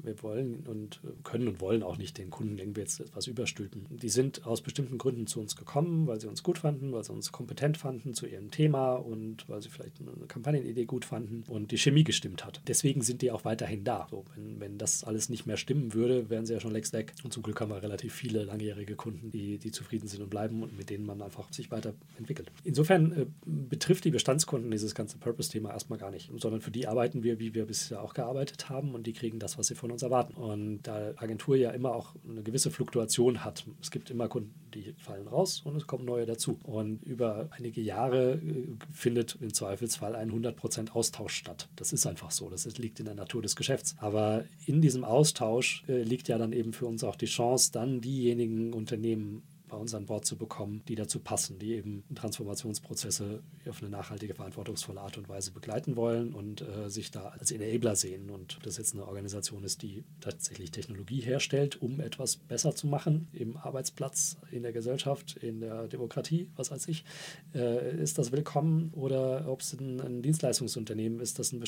wir 0.09 0.23
wollen 0.23 0.63
und 0.67 1.01
können 1.23 1.47
und 1.47 1.61
wollen 1.61 1.83
auch 1.83 1.97
nicht 1.97 2.17
den 2.17 2.29
Kunden 2.29 2.57
irgendwie 2.57 2.81
jetzt 2.81 2.99
etwas 2.99 3.27
überstülpen. 3.27 3.85
Die 3.89 4.09
sind 4.09 4.45
aus 4.45 4.61
bestimmten 4.61 4.97
Gründen 4.97 5.27
zu 5.27 5.39
uns 5.39 5.55
gekommen, 5.55 6.07
weil 6.07 6.19
sie 6.19 6.27
uns 6.27 6.43
gut 6.43 6.59
fanden, 6.59 6.91
weil 6.91 7.03
sie 7.03 7.13
uns 7.13 7.31
kompetent 7.31 7.77
fanden 7.77 8.13
zu 8.13 8.25
ihrem 8.25 8.51
Thema 8.51 8.95
und 8.95 9.47
weil 9.49 9.61
sie 9.61 9.69
vielleicht 9.69 9.99
eine 10.01 10.27
Kampagnenidee 10.27 10.85
gut 10.85 11.05
fanden 11.05 11.43
und 11.47 11.71
die 11.71 11.77
Chemie 11.77 12.03
gestimmt 12.03 12.45
hat 12.45 12.61
deswegen 12.69 13.01
sind 13.01 13.21
die 13.21 13.31
auch 13.31 13.45
weiterhin 13.45 13.83
da. 13.83 14.07
So, 14.09 14.25
wenn, 14.35 14.59
wenn 14.59 14.77
das 14.77 15.03
alles 15.03 15.27
nicht 15.29 15.45
mehr 15.45 15.57
stimmen 15.57 15.93
würde, 15.93 16.29
wären 16.29 16.45
sie 16.45 16.53
ja 16.53 16.59
schon 16.59 16.71
längst 16.71 16.93
weg. 16.93 17.13
Und 17.23 17.33
zum 17.33 17.43
Glück 17.43 17.59
haben 17.59 17.69
wir 17.69 17.81
relativ 17.81 18.13
viele 18.13 18.43
langjährige 18.43 18.95
Kunden, 18.95 19.31
die, 19.31 19.57
die 19.57 19.71
zufrieden 19.71 20.07
sind 20.07 20.21
und 20.21 20.29
bleiben 20.29 20.63
und 20.63 20.77
mit 20.77 20.89
denen 20.89 21.05
man 21.05 21.21
einfach 21.21 21.51
sich 21.51 21.71
weiterentwickelt. 21.71 22.51
Insofern 22.63 23.11
äh, 23.11 23.25
betrifft 23.45 24.05
die 24.05 24.11
Bestandskunden 24.11 24.71
dieses 24.71 24.95
ganze 24.95 25.17
Purpose-Thema 25.17 25.71
erstmal 25.71 25.99
gar 25.99 26.11
nicht, 26.11 26.31
sondern 26.37 26.61
für 26.61 26.71
die 26.71 26.87
arbeiten 26.87 27.23
wir, 27.23 27.39
wie 27.39 27.53
wir 27.53 27.65
bisher 27.65 28.01
auch 28.01 28.13
gearbeitet 28.13 28.69
haben 28.69 28.93
und 28.93 29.07
die 29.07 29.13
kriegen 29.13 29.39
das, 29.39 29.57
was 29.57 29.67
sie 29.67 29.75
von 29.75 29.91
uns 29.91 29.98
erwarten. 30.03 30.33
Und 30.33 30.83
da 30.83 31.13
Agentur 31.17 31.55
ja 31.55 31.71
immer 31.71 31.93
auch 31.93 32.15
eine 32.27 32.43
gewisse 32.43 32.71
Fluktuation 32.71 33.43
hat, 33.43 33.65
es 33.81 33.91
gibt 33.91 34.09
immer 34.09 34.27
Kunden, 34.27 34.53
die 34.73 34.93
fallen 34.97 35.27
raus 35.27 35.61
und 35.65 35.75
es 35.75 35.87
kommen 35.87 36.05
neue 36.05 36.25
dazu. 36.25 36.59
Und 36.63 37.03
über 37.03 37.49
einige 37.51 37.81
Jahre 37.81 38.33
äh, 38.33 38.67
findet 38.93 39.37
im 39.41 39.53
Zweifelsfall 39.53 40.15
ein 40.15 40.31
100% 40.31 40.91
Austausch 40.91 41.33
statt. 41.33 41.67
Das 41.75 41.91
ist 41.93 42.05
einfach 42.05 42.31
so. 42.31 42.49
Das 42.49 42.63
das 42.69 42.77
liegt 42.77 42.99
in 42.99 43.05
der 43.05 43.15
Natur 43.15 43.41
des 43.41 43.55
Geschäfts. 43.55 43.95
Aber 43.99 44.45
in 44.65 44.81
diesem 44.81 45.03
Austausch 45.03 45.83
äh, 45.87 46.03
liegt 46.03 46.27
ja 46.27 46.37
dann 46.37 46.53
eben 46.53 46.73
für 46.73 46.85
uns 46.85 47.03
auch 47.03 47.15
die 47.15 47.25
Chance, 47.25 47.71
dann 47.71 48.01
diejenigen 48.01 48.73
Unternehmen 48.73 49.43
bei 49.69 49.77
uns 49.77 49.93
an 49.93 50.05
Bord 50.05 50.25
zu 50.25 50.35
bekommen, 50.37 50.81
die 50.87 50.95
dazu 50.95 51.19
passen, 51.19 51.59
die 51.59 51.75
eben 51.75 52.03
Transformationsprozesse 52.15 53.41
auf 53.67 53.81
eine 53.81 53.89
nachhaltige, 53.89 54.33
verantwortungsvolle 54.33 54.99
Art 54.99 55.17
und 55.17 55.29
Weise 55.29 55.51
begleiten 55.51 55.95
wollen 55.95 56.33
und 56.33 56.61
äh, 56.61 56.89
sich 56.89 57.11
da 57.11 57.29
als 57.29 57.51
Enabler 57.51 57.95
sehen. 57.95 58.29
Und 58.29 58.59
das 58.63 58.77
jetzt 58.77 58.93
eine 58.93 59.07
Organisation 59.07 59.63
ist, 59.63 59.81
die 59.81 60.03
tatsächlich 60.19 60.71
Technologie 60.71 61.21
herstellt, 61.21 61.81
um 61.81 61.99
etwas 61.99 62.35
besser 62.35 62.75
zu 62.75 62.87
machen 62.87 63.27
im 63.31 63.55
Arbeitsplatz, 63.57 64.37
in 64.51 64.63
der 64.63 64.73
Gesellschaft, 64.73 65.37
in 65.37 65.61
der 65.61 65.87
Demokratie, 65.87 66.49
was 66.55 66.71
weiß 66.71 66.87
ich, 66.87 67.05
äh, 67.53 68.01
ist 68.01 68.17
das 68.17 68.31
willkommen 68.31 68.91
oder 68.93 69.47
ob 69.47 69.61
es 69.61 69.73
ein, 69.73 70.01
ein, 70.01 70.21
Dienstleistungsunternehmen 70.21 71.19
ist, 71.19 71.39
das 71.39 71.53
eine 71.53 71.59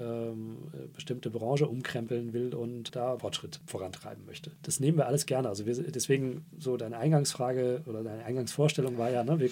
ähm, 0.00 0.56
bestimmte 0.94 1.30
Branche 1.30 1.68
umkrempeln 1.68 2.32
will 2.32 2.54
und 2.54 2.96
da 2.96 3.18
Fortschritt 3.18 3.60
vorantreiben 3.66 4.24
möchte. 4.24 4.52
Das 4.62 4.80
nehmen 4.80 4.96
wir 4.98 5.06
alles 5.06 5.26
gerne. 5.26 5.48
Also 5.48 5.66
wir, 5.66 5.74
deswegen 5.74 6.46
so 6.58 6.76
deine 6.76 6.96
Eingangs 6.96 7.33
Eingangsfrage 7.34 7.82
oder 7.86 8.02
deine 8.02 8.24
Eingangsvorstellung 8.24 8.98
war 8.98 9.10
ja, 9.10 9.24
ne, 9.24 9.38
wir 9.40 9.50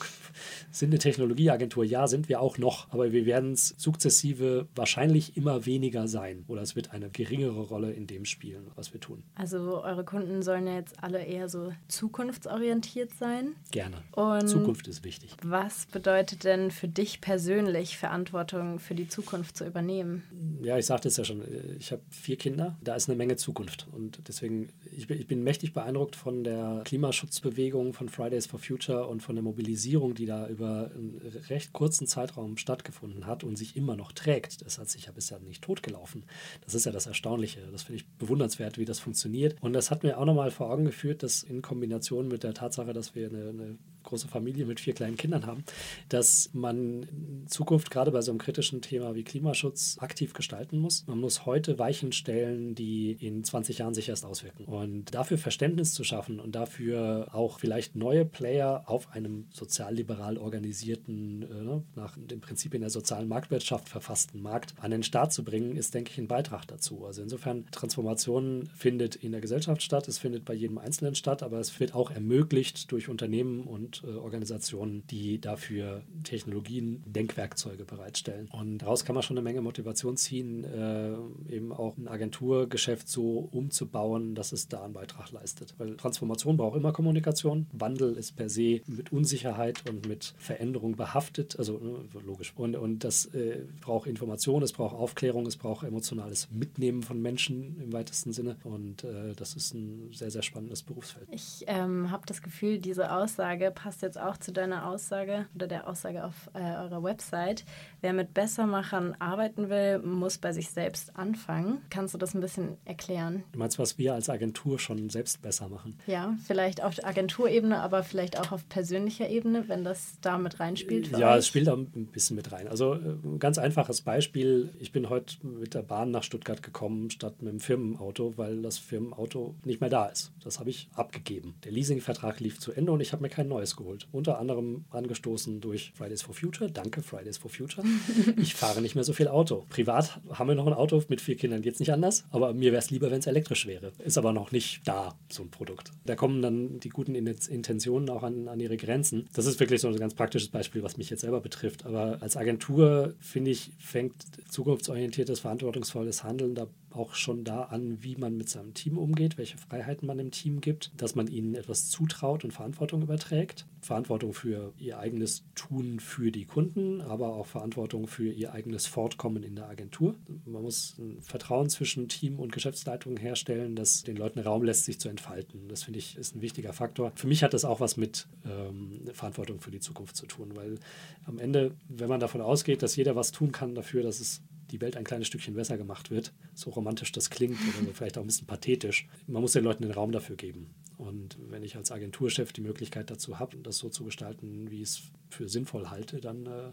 sind 0.71 0.91
eine 0.91 0.99
Technologieagentur. 0.99 1.85
Ja, 1.85 2.07
sind 2.07 2.29
wir 2.29 2.41
auch 2.41 2.59
noch, 2.59 2.91
aber 2.91 3.13
wir 3.13 3.27
werden 3.27 3.53
es 3.53 3.75
sukzessive 3.77 4.69
wahrscheinlich 4.75 5.37
immer 5.37 5.67
weniger 5.67 6.09
sein 6.09 6.45
oder 6.49 6.63
es 6.63 6.77
wird 6.77 6.93
eine 6.93 7.11
geringere 7.11 7.61
Rolle 7.61 7.93
in 7.93 8.07
dem 8.07 8.25
spielen, 8.25 8.71
was 8.77 8.93
wir 8.93 9.01
tun. 9.01 9.23
Also 9.35 9.83
eure 9.83 10.05
Kunden 10.05 10.43
sollen 10.43 10.67
ja 10.67 10.75
jetzt 10.75 11.03
alle 11.03 11.25
eher 11.25 11.49
so 11.49 11.73
zukunftsorientiert 11.89 13.15
sein. 13.15 13.55
Gerne. 13.71 13.97
Und 14.13 14.49
Zukunft 14.49 14.89
ist 14.89 15.05
wichtig. 15.05 15.37
Was 15.43 15.87
bedeutet 15.87 16.45
denn 16.45 16.71
für 16.71 16.89
dich 16.89 17.21
persönlich 17.21 17.99
Verantwortung 17.99 18.79
für 18.79 18.95
die 18.95 19.09
Zukunft 19.09 19.57
zu 19.57 19.67
übernehmen? 19.67 20.23
Ja, 20.63 20.79
ich 20.79 20.87
sagte 20.87 21.09
es 21.09 21.17
ja 21.17 21.25
schon, 21.25 21.43
ich 21.79 21.93
habe 21.93 22.03
vier 22.11 22.37
Kinder, 22.37 22.77
da 22.83 22.95
ist 22.95 23.09
eine 23.09 23.17
Menge 23.17 23.37
Zukunft 23.37 23.89
und 23.93 24.21
deswegen, 24.29 24.69
ich 24.97 25.07
bin, 25.07 25.19
ich 25.19 25.27
bin 25.27 25.43
mächtig 25.43 25.73
beeindruckt 25.73 26.17
von 26.17 26.45
der 26.45 26.83
Klimaschutzbewegung 26.85 27.72
Bewegung 27.73 27.95
von 27.95 28.11
Fridays 28.11 28.47
for 28.47 28.59
Future 28.59 29.07
und 29.07 29.23
von 29.23 29.35
der 29.35 29.43
Mobilisierung, 29.43 30.15
die 30.15 30.27
da 30.27 30.47
über 30.47 30.91
einen 30.95 31.21
recht 31.49 31.73
kurzen 31.73 32.07
Zeitraum 32.07 32.59
stattgefunden 32.59 33.27
hat 33.27 33.45
und 33.45 33.57
sich 33.57 33.77
immer 33.77 33.97
noch 33.97 34.13
trägt. 34.13 34.65
Das 34.65 34.79
hat 34.79 34.91
sich 34.91 35.07
ja 35.07 35.13
bisher 35.13 35.41
nicht 35.41 35.65
totgelaufen. 35.65 36.25
Das 36.65 36.75
ist 36.75 36.85
ja 36.85 36.93
das 36.93 37.07
Erstaunliche. 37.07 37.61
Das 37.73 37.85
finde 37.85 38.03
ich 38.03 38.09
bewundernswert, 38.19 38.77
wie 38.77 38.85
das 38.85 39.01
funktioniert. 39.01 39.57
Und 39.63 39.73
das 39.73 39.91
hat 39.91 40.03
mir 40.03 40.19
auch 40.19 40.27
nochmal 40.27 40.51
vor 40.51 40.71
Augen 40.71 40.85
geführt, 40.85 41.23
dass 41.23 41.43
in 41.43 41.63
Kombination 41.63 42.29
mit 42.29 42.43
der 42.43 42.53
Tatsache, 42.53 42.93
dass 42.93 43.15
wir 43.15 43.29
eine, 43.29 43.49
eine 43.49 43.79
große 44.13 44.29
Familie 44.29 44.67
mit 44.67 44.79
vier 44.79 44.93
kleinen 44.93 45.17
Kindern 45.17 45.47
haben, 45.47 45.65
dass 46.11 46.51
man 46.53 47.05
in 47.05 47.47
Zukunft 47.49 47.91
gerade 47.91 48.11
bei 48.11 48.21
so 48.21 48.31
einem 48.31 48.39
kritischen 48.39 48.83
Thema 48.83 49.15
wie 49.15 49.25
Klimaschutz 49.25 49.97
aktiv 50.01 50.35
gestalten 50.35 50.79
muss. 50.79 51.07
Man 51.07 51.19
muss 51.19 51.47
heute 51.47 51.79
Weichen 51.79 52.13
stellen, 52.13 52.75
die 52.75 53.13
in 53.13 53.43
20 53.43 53.79
Jahren 53.79 53.95
sich 53.95 54.11
erst 54.11 54.27
auswirken. 54.27 54.67
Und 54.67 55.15
dafür 55.15 55.39
Verständnis 55.39 55.95
zu 55.95 56.05
schaffen 56.05 56.41
und 56.41 56.55
dafür 56.55 57.29
auch 57.33 57.59
vielleicht 57.59 57.97
neue 57.97 58.27
Player 58.27 58.85
auf 58.85 59.11
einem 59.13 59.47
sozialliberal 59.51 60.37
organisierten, 60.37 61.43
äh, 61.43 61.47
ne, 61.47 61.83
nach 61.95 62.19
den 62.19 62.43
Prinzipien 62.43 62.83
der 62.83 62.91
sozialen 62.91 63.29
Marktwirtschaft 63.29 63.89
verfassten 63.89 64.43
Markt 64.43 64.75
an 64.79 64.91
den 64.91 65.03
Start 65.03 65.33
zu 65.33 65.43
bringen, 65.43 65.75
ist, 65.75 65.95
denke 65.95 66.11
ich, 66.11 66.19
ein 66.19 66.29
Beitrag 66.29 66.67
dazu. 66.67 67.07
Also 67.07 67.23
insofern, 67.23 67.65
Transformation 67.71 68.69
findet 68.75 69.17
in 69.17 69.33
der 69.33 69.41
Gesellschaft 69.41 69.83
statt, 69.83 70.07
es 70.07 70.19
findet 70.19 70.45
bei 70.45 70.53
jedem 70.53 70.77
Einzelnen 70.77 71.15
statt, 71.15 71.43
aber 71.43 71.61
es 71.61 71.81
wird 71.81 71.95
auch 71.95 72.11
ermöglicht 72.11 72.93
durch 72.93 73.09
Unternehmen 73.09 73.63
und 73.63 74.02
äh, 74.05 74.17
Organisationen, 74.17 75.07
die 75.09 75.41
dafür 75.41 76.03
Technologien, 76.25 77.03
Denkwerkzeuge 77.07 77.85
bereitstellen. 77.85 78.49
Und 78.53 78.79
daraus 78.79 79.05
kann 79.05 79.15
man 79.15 79.23
schon 79.23 79.37
eine 79.37 79.45
Menge 79.45 79.61
Motivation 79.61 80.17
ziehen, 80.17 80.65
äh, 80.65 81.55
eben 81.55 81.73
auch 81.73 81.97
ein 81.97 82.09
Agenturgeschäft 82.09 83.09
so 83.09 83.49
umzubauen, 83.53 84.35
dass 84.35 84.53
es 84.53 84.69
da 84.69 84.85
einen 84.85 84.93
Beitrag 84.93 85.31
leistet. 85.33 85.75
Weil 85.79 85.97
Transformation 85.97 86.57
braucht 86.57 86.77
immer 86.77 86.93
Kommunikation. 86.93 87.67
Wandel 87.73 88.17
ist 88.17 88.37
per 88.37 88.49
se 88.49 88.81
mit 88.87 89.13
Unsicherheit 89.13 89.89
und 89.89 90.09
mit 90.09 90.35
Veränderung 90.39 90.97
behaftet, 90.97 91.59
also 91.59 91.79
ne, 91.79 92.09
logisch. 92.25 92.53
Und, 92.57 92.77
und 92.77 93.05
das 93.05 93.27
äh, 93.27 93.65
braucht 93.81 94.07
Information, 94.07 94.63
es 94.63 94.73
braucht 94.73 94.95
Aufklärung, 94.95 95.47
es 95.47 95.57
braucht 95.57 95.87
emotionales 95.87 96.49
Mitnehmen 96.51 97.03
von 97.03 97.21
Menschen 97.21 97.81
im 97.81 97.93
weitesten 97.93 98.33
Sinne. 98.33 98.57
Und 98.65 99.05
äh, 99.05 99.35
das 99.37 99.55
ist 99.55 99.75
ein 99.75 100.13
sehr, 100.13 100.31
sehr 100.31 100.43
spannendes 100.43 100.83
Berufsfeld. 100.83 101.29
Ich 101.31 101.65
ähm, 101.67 102.11
habe 102.11 102.25
das 102.27 102.43
Gefühl, 102.43 102.79
diese 102.79 103.13
Aussage 103.13 103.71
passt 103.71 103.92
passt 103.93 104.01
jetzt 104.01 104.19
auch 104.19 104.39
zu 104.39 104.53
deiner 104.53 104.87
Aussage 104.87 105.45
oder 105.55 105.67
der 105.67 105.87
Aussage 105.87 106.25
auf 106.25 106.49
äh, 106.55 106.61
eurer 106.61 107.03
Website. 107.03 107.67
Wer 108.01 108.15
mit 108.15 108.33
Bessermachern 108.33 109.15
arbeiten 109.19 109.69
will, 109.69 109.99
muss 109.99 110.39
bei 110.39 110.55
sich 110.55 110.71
selbst 110.71 111.15
anfangen. 111.15 111.83
Kannst 111.91 112.15
du 112.15 112.19
das 112.19 112.33
ein 112.33 112.41
bisschen 112.41 112.79
erklären? 112.87 113.45
Du 113.53 113.59
meinst, 113.59 113.79
was 113.79 113.99
wir 113.99 114.15
als 114.15 114.31
Agentur 114.31 114.79
schon 114.79 115.11
selbst 115.11 115.43
besser 115.43 115.69
machen? 115.69 115.99
Ja, 116.07 116.35
vielleicht 116.47 116.83
auf 116.83 117.05
Agenturebene, 117.05 117.81
aber 117.81 118.03
vielleicht 118.03 118.41
auch 118.41 118.51
auf 118.51 118.67
persönlicher 118.71 119.29
Ebene, 119.29 119.69
wenn 119.69 119.85
das 119.85 120.15
da 120.23 120.39
mit 120.39 120.59
reinspielt. 120.59 121.11
ja, 121.11 121.33
euch? 121.33 121.41
es 121.41 121.49
spielt 121.49 121.67
da 121.67 121.75
ein 121.75 122.09
bisschen 122.11 122.37
mit 122.37 122.51
rein. 122.51 122.69
Also 122.69 122.93
ein 122.93 123.35
äh, 123.35 123.39
ganz 123.39 123.59
einfaches 123.59 124.01
Beispiel. 124.01 124.71
Ich 124.81 124.93
bin 124.93 125.11
heute 125.11 125.47
mit 125.47 125.75
der 125.75 125.83
Bahn 125.83 126.11
nach 126.11 126.23
Stuttgart 126.23 126.63
gekommen, 126.63 127.11
statt 127.11 127.43
mit 127.43 127.53
dem 127.53 127.61
Firmenauto, 127.61 128.33
weil 128.39 128.63
das 128.63 128.79
Firmenauto 128.79 129.55
nicht 129.65 129.83
mehr 129.83 129.91
da 129.91 130.07
ist. 130.07 130.33
Das 130.43 130.61
habe 130.61 130.71
ich 130.71 130.89
abgegeben. 130.95 131.57
Der 131.65 131.73
Leasingvertrag 131.73 132.41
lief 132.41 132.59
zu 132.59 132.73
Ende 132.73 132.91
und 132.91 133.03
ich 133.03 133.13
habe 133.13 133.21
mir 133.23 133.29
kein 133.29 133.49
neues 133.49 133.77
geholt. 133.77 133.82
Unter 134.13 134.39
anderem 134.39 134.85
angestoßen 134.91 135.61
durch 135.61 135.93
Fridays 135.95 136.23
for 136.23 136.35
Future. 136.35 136.71
Danke, 136.71 137.03
Fridays 137.03 137.39
for 137.39 137.51
Future. 137.51 137.87
ich 138.37 138.55
fahre 138.55 138.81
nicht 138.81 138.95
mehr 138.95 139.05
so 139.05 139.13
viel 139.13 139.29
Auto. 139.29 139.67
Privat 139.69 140.21
haben 140.31 140.49
wir 140.49 140.55
noch 140.55 140.67
ein 140.67 140.73
Auto. 140.73 141.03
Mit 141.09 141.21
vier 141.21 141.37
Kindern 141.37 141.63
geht 141.63 141.75
es 141.75 141.81
nicht 141.81 141.93
anders. 141.93 142.25
Aber 142.31 142.53
mir 142.55 142.73
wäre 142.73 142.83
es 142.83 142.91
lieber, 142.91 143.11
wenn 143.11 143.19
es 143.19 143.27
elektrisch 143.27 143.67
wäre. 143.67 143.93
Ist 143.99 144.19
aber 144.19 144.33
noch 144.33 144.53
nicht 144.53 144.83
da, 144.87 145.19
so 145.31 145.43
ein 145.43 145.51
Produkt. 145.51 145.91
Da 146.05 146.15
kommen 146.15 146.43
dann 146.43 146.81
die 146.81 146.89
guten 146.89 147.15
Intentionen 147.15 148.11
auch 148.11 148.23
an, 148.23 148.49
an 148.49 148.61
ihre 148.61 148.77
Grenzen. 148.77 149.29
Das 149.35 149.47
ist 149.47 149.61
wirklich 149.61 149.81
so 149.81 149.89
ein 149.89 149.97
ganz 149.97 150.15
praktisches 150.15 150.49
Beispiel, 150.49 150.83
was 150.83 150.97
mich 150.97 151.11
jetzt 151.11 151.21
selber 151.21 151.41
betrifft. 151.41 151.85
Aber 151.87 152.19
als 152.21 152.37
Agentur, 152.37 153.15
finde 153.21 153.51
ich, 153.51 153.73
fängt 153.79 154.15
zukunftsorientiertes, 154.49 155.41
verantwortungsvolles 155.41 156.25
Handeln 156.25 156.55
da 156.55 156.69
auch 156.95 157.15
schon 157.15 157.45
da 157.45 157.65
an, 157.65 158.03
wie 158.03 158.17
man 158.17 158.37
mit 158.37 158.49
seinem 158.49 158.75
Team 158.75 158.99
umgeht, 158.99 159.39
welche 159.39 159.59
Freiheiten 159.59 160.07
man 160.07 160.19
im 160.19 160.31
Team 160.31 160.61
gibt, 160.61 160.93
dass 160.97 161.15
man 161.15 161.27
ihnen 161.27 161.55
etwas 161.55 161.89
zutraut 161.89 162.45
und 162.45 162.53
Verantwortung 162.53 163.03
überträgt. 163.03 163.67
Verantwortung 163.81 164.33
für 164.33 164.73
ihr 164.79 164.99
eigenes 164.99 165.45
Tun 165.57 165.99
für 165.99 166.31
die 166.31 166.45
Kunden, 166.45 167.01
aber 167.01 167.35
auch 167.35 167.47
Verantwortung 167.47 168.07
für 168.07 168.31
ihr 168.31 168.53
eigenes 168.53 168.87
Fortkommen 168.87 169.43
in 169.43 169.57
der 169.57 169.69
Agentur. 169.69 170.15
Man 170.45 170.63
muss 170.63 170.97
ein 170.99 171.21
Vertrauen 171.21 171.69
zwischen 171.69 172.09
Team 172.09 172.39
und 172.39 172.53
Geschäftsleitung 172.53 173.17
herstellen, 173.17 173.75
das 173.75 174.05
den 174.05 174.17
Leuten 174.17 174.39
Raum 174.39 174.63
lässt, 174.63 174.85
sich 174.85 175.01
zu 175.01 175.09
entfalten. 175.09 175.69
Das 175.69 175.83
finde 175.83 175.99
ich 175.99 176.17
ist 176.17 176.37
ein 176.37 176.43
wichtiger 176.43 176.73
Faktor. 176.73 177.13
Für 177.17 177.27
mich 177.27 177.43
hat 177.43 177.55
das 177.55 177.65
auch 177.65 177.81
was 177.81 177.97
mit 177.97 178.29
ähm, 178.45 179.03
Verantwortung 179.13 179.61
für 179.61 179.73
die 179.73 179.81
Zukunft 179.81 180.17
zu 180.17 180.27
tun, 180.27 180.53
weil 180.55 180.79
am 181.25 181.39
Ende, 181.39 181.75
wenn 181.89 182.09
man 182.09 182.21
davon 182.21 182.41
ausgeht, 182.41 182.83
dass 182.83 182.95
jeder 182.95 183.17
was 183.17 183.33
tun 183.33 183.51
kann 183.51 183.75
dafür, 183.75 184.03
dass 184.03 184.21
es 184.21 184.43
die 184.73 184.81
Welt 184.81 184.97
ein 184.97 185.05
kleines 185.05 185.29
Stückchen 185.29 185.55
besser 185.55 185.77
gemacht 185.77 186.11
wird, 186.11 186.33
so 186.55 186.71
romantisch 186.71 187.13
das 187.13 187.31
klingt 187.31 187.59
oder 187.83 187.93
vielleicht 187.93 188.19
auch 188.19 188.23
ein 188.23 188.27
bisschen 188.27 188.47
pathetisch, 188.47 189.07
man 189.27 189.43
muss 189.43 189.53
den 189.53 189.65
Leuten 189.65 189.83
den 189.83 189.93
Raum 189.93 190.13
dafür 190.13 190.37
geben. 190.37 190.71
Und 190.99 191.37
wenn 191.51 191.63
ich 191.63 191.77
als 191.77 191.93
Agenturchef 191.93 192.53
die 192.53 192.61
Möglichkeit 192.61 193.11
dazu 193.11 193.39
habe, 193.39 193.59
das 193.59 193.79
so 193.79 193.89
zu 193.89 194.05
gestalten, 194.05 194.71
wie 194.71 194.83
ich 194.83 194.89
es 194.89 195.03
für 195.31 195.49
sinnvoll 195.49 195.91
halte, 195.91 196.21
dann 196.21 196.47
äh, 196.47 196.73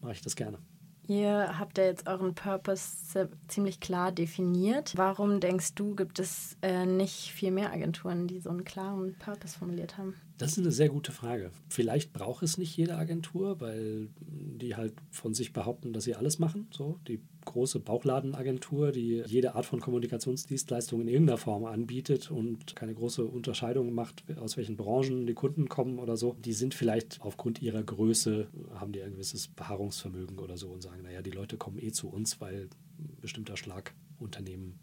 mache 0.00 0.12
ich 0.12 0.22
das 0.22 0.36
gerne. 0.36 0.58
Ihr 1.06 1.58
habt 1.58 1.78
ja 1.78 1.84
jetzt 1.84 2.06
euren 2.06 2.34
Purpose 2.34 3.28
ziemlich 3.48 3.80
klar 3.80 4.12
definiert. 4.12 4.92
Warum 4.96 5.40
denkst 5.40 5.74
du, 5.74 5.96
gibt 5.96 6.18
es 6.20 6.56
äh, 6.62 6.86
nicht 6.86 7.32
viel 7.32 7.50
mehr 7.50 7.72
Agenturen, 7.72 8.28
die 8.28 8.38
so 8.38 8.50
einen 8.50 8.64
klaren 8.64 9.14
Purpose 9.18 9.58
formuliert 9.58 9.98
haben? 9.98 10.14
Das 10.40 10.52
ist 10.52 10.58
eine 10.58 10.72
sehr 10.72 10.88
gute 10.88 11.12
Frage. 11.12 11.50
Vielleicht 11.68 12.14
braucht 12.14 12.42
es 12.42 12.56
nicht 12.56 12.74
jede 12.74 12.96
Agentur, 12.96 13.60
weil 13.60 14.08
die 14.18 14.74
halt 14.74 14.94
von 15.10 15.34
sich 15.34 15.52
behaupten, 15.52 15.92
dass 15.92 16.04
sie 16.04 16.14
alles 16.14 16.38
machen. 16.38 16.66
So, 16.70 16.98
die 17.06 17.20
große 17.44 17.78
Bauchladenagentur, 17.78 18.90
die 18.90 19.22
jede 19.26 19.54
Art 19.54 19.66
von 19.66 19.80
Kommunikationsdienstleistung 19.80 21.02
in 21.02 21.08
irgendeiner 21.08 21.36
Form 21.36 21.66
anbietet 21.66 22.30
und 22.30 22.74
keine 22.74 22.94
große 22.94 23.22
Unterscheidung 23.22 23.92
macht, 23.92 24.24
aus 24.38 24.56
welchen 24.56 24.78
Branchen 24.78 25.26
die 25.26 25.34
Kunden 25.34 25.68
kommen 25.68 25.98
oder 25.98 26.16
so. 26.16 26.34
Die 26.42 26.54
sind 26.54 26.72
vielleicht 26.72 27.20
aufgrund 27.20 27.60
ihrer 27.60 27.82
Größe, 27.82 28.48
haben 28.76 28.92
die 28.92 29.02
ein 29.02 29.12
gewisses 29.12 29.48
Beharrungsvermögen 29.48 30.38
oder 30.38 30.56
so 30.56 30.68
und 30.68 30.82
sagen, 30.82 31.02
naja, 31.02 31.20
die 31.20 31.32
Leute 31.32 31.58
kommen 31.58 31.78
eh 31.78 31.92
zu 31.92 32.08
uns, 32.08 32.40
weil 32.40 32.70
ein 32.98 33.18
bestimmter 33.20 33.58
Schlag 33.58 33.92
Unternehmen 34.18 34.78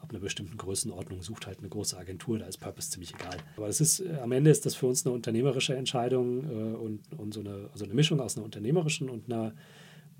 ab 0.00 0.10
einer 0.10 0.20
bestimmten 0.20 0.56
Größenordnung 0.56 1.22
sucht 1.22 1.46
halt 1.46 1.58
eine 1.58 1.68
große 1.68 1.96
Agentur, 1.96 2.38
da 2.38 2.46
ist 2.46 2.58
Purpose 2.58 2.90
ziemlich 2.90 3.14
egal. 3.14 3.36
Aber 3.56 3.68
es 3.68 3.80
ist, 3.80 4.00
äh, 4.00 4.18
am 4.22 4.32
Ende 4.32 4.50
ist 4.50 4.66
das 4.66 4.74
für 4.74 4.86
uns 4.86 5.04
eine 5.04 5.14
unternehmerische 5.14 5.76
Entscheidung 5.76 6.44
äh, 6.44 6.76
und, 6.76 7.00
und 7.16 7.34
so 7.34 7.40
eine, 7.40 7.68
also 7.72 7.84
eine 7.84 7.94
Mischung 7.94 8.20
aus 8.20 8.36
einer 8.36 8.44
unternehmerischen 8.44 9.08
und 9.08 9.30
einer, 9.30 9.52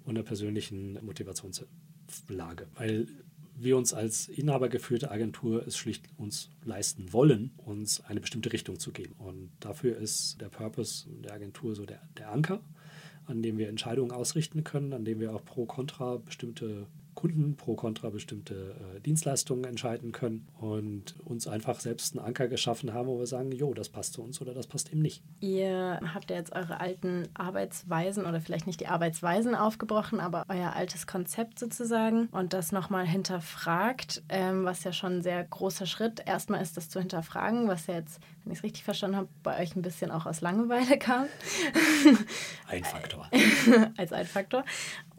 und 0.04 0.16
einer 0.16 0.22
persönlichen 0.22 0.98
Motivationslage. 1.04 2.66
Weil 2.74 3.06
wir 3.62 3.76
uns 3.76 3.92
als 3.92 4.28
inhabergeführte 4.28 5.10
Agentur 5.10 5.66
es 5.66 5.76
schlicht 5.76 6.06
uns 6.16 6.50
leisten 6.64 7.12
wollen, 7.12 7.52
uns 7.58 8.00
eine 8.00 8.20
bestimmte 8.20 8.52
Richtung 8.52 8.78
zu 8.78 8.90
geben. 8.90 9.14
Und 9.18 9.50
dafür 9.60 9.96
ist 9.96 10.40
der 10.40 10.48
Purpose 10.48 11.06
der 11.10 11.34
Agentur 11.34 11.74
so 11.74 11.84
der, 11.84 12.00
der 12.16 12.32
Anker, 12.32 12.60
an 13.26 13.42
dem 13.42 13.58
wir 13.58 13.68
Entscheidungen 13.68 14.12
ausrichten 14.12 14.64
können, 14.64 14.92
an 14.92 15.04
dem 15.04 15.20
wir 15.20 15.34
auch 15.34 15.44
pro 15.44 15.66
kontra 15.66 16.16
bestimmte 16.16 16.86
Kunden 17.14 17.56
pro 17.56 17.74
kontra 17.74 18.10
bestimmte 18.10 18.76
äh, 18.96 19.00
Dienstleistungen 19.00 19.64
entscheiden 19.64 20.12
können 20.12 20.48
und 20.58 21.16
uns 21.24 21.46
einfach 21.46 21.80
selbst 21.80 22.16
einen 22.16 22.24
Anker 22.24 22.48
geschaffen 22.48 22.92
haben, 22.92 23.08
wo 23.08 23.18
wir 23.18 23.26
sagen, 23.26 23.52
jo, 23.52 23.74
das 23.74 23.88
passt 23.88 24.14
zu 24.14 24.22
uns 24.22 24.40
oder 24.40 24.54
das 24.54 24.66
passt 24.66 24.90
eben 24.90 25.02
nicht. 25.02 25.22
Ihr 25.40 26.00
habt 26.14 26.30
ja 26.30 26.36
jetzt 26.36 26.52
eure 26.52 26.80
alten 26.80 27.28
Arbeitsweisen 27.34 28.24
oder 28.26 28.40
vielleicht 28.40 28.66
nicht 28.66 28.80
die 28.80 28.86
Arbeitsweisen 28.86 29.54
aufgebrochen, 29.54 30.20
aber 30.20 30.44
euer 30.48 30.72
altes 30.74 31.06
Konzept 31.06 31.58
sozusagen 31.58 32.28
und 32.32 32.52
das 32.52 32.72
nochmal 32.72 33.06
hinterfragt, 33.06 34.22
ähm, 34.28 34.64
was 34.64 34.84
ja 34.84 34.92
schon 34.92 35.18
ein 35.18 35.22
sehr 35.22 35.44
großer 35.44 35.86
Schritt 35.86 36.22
erstmal 36.26 36.62
ist, 36.62 36.76
das 36.76 36.88
zu 36.88 37.00
hinterfragen, 37.00 37.68
was 37.68 37.86
ja 37.86 37.94
jetzt, 37.94 38.20
wenn 38.44 38.52
ich 38.52 38.58
es 38.58 38.64
richtig 38.64 38.84
verstanden 38.84 39.16
habe, 39.16 39.28
bei 39.42 39.60
euch 39.60 39.76
ein 39.76 39.82
bisschen 39.82 40.10
auch 40.10 40.26
aus 40.26 40.40
Langeweile 40.40 40.98
kam. 40.98 41.26
Ein 42.68 42.84
Faktor. 42.84 43.28
Als 43.96 44.12
ein 44.12 44.26
Faktor. 44.26 44.64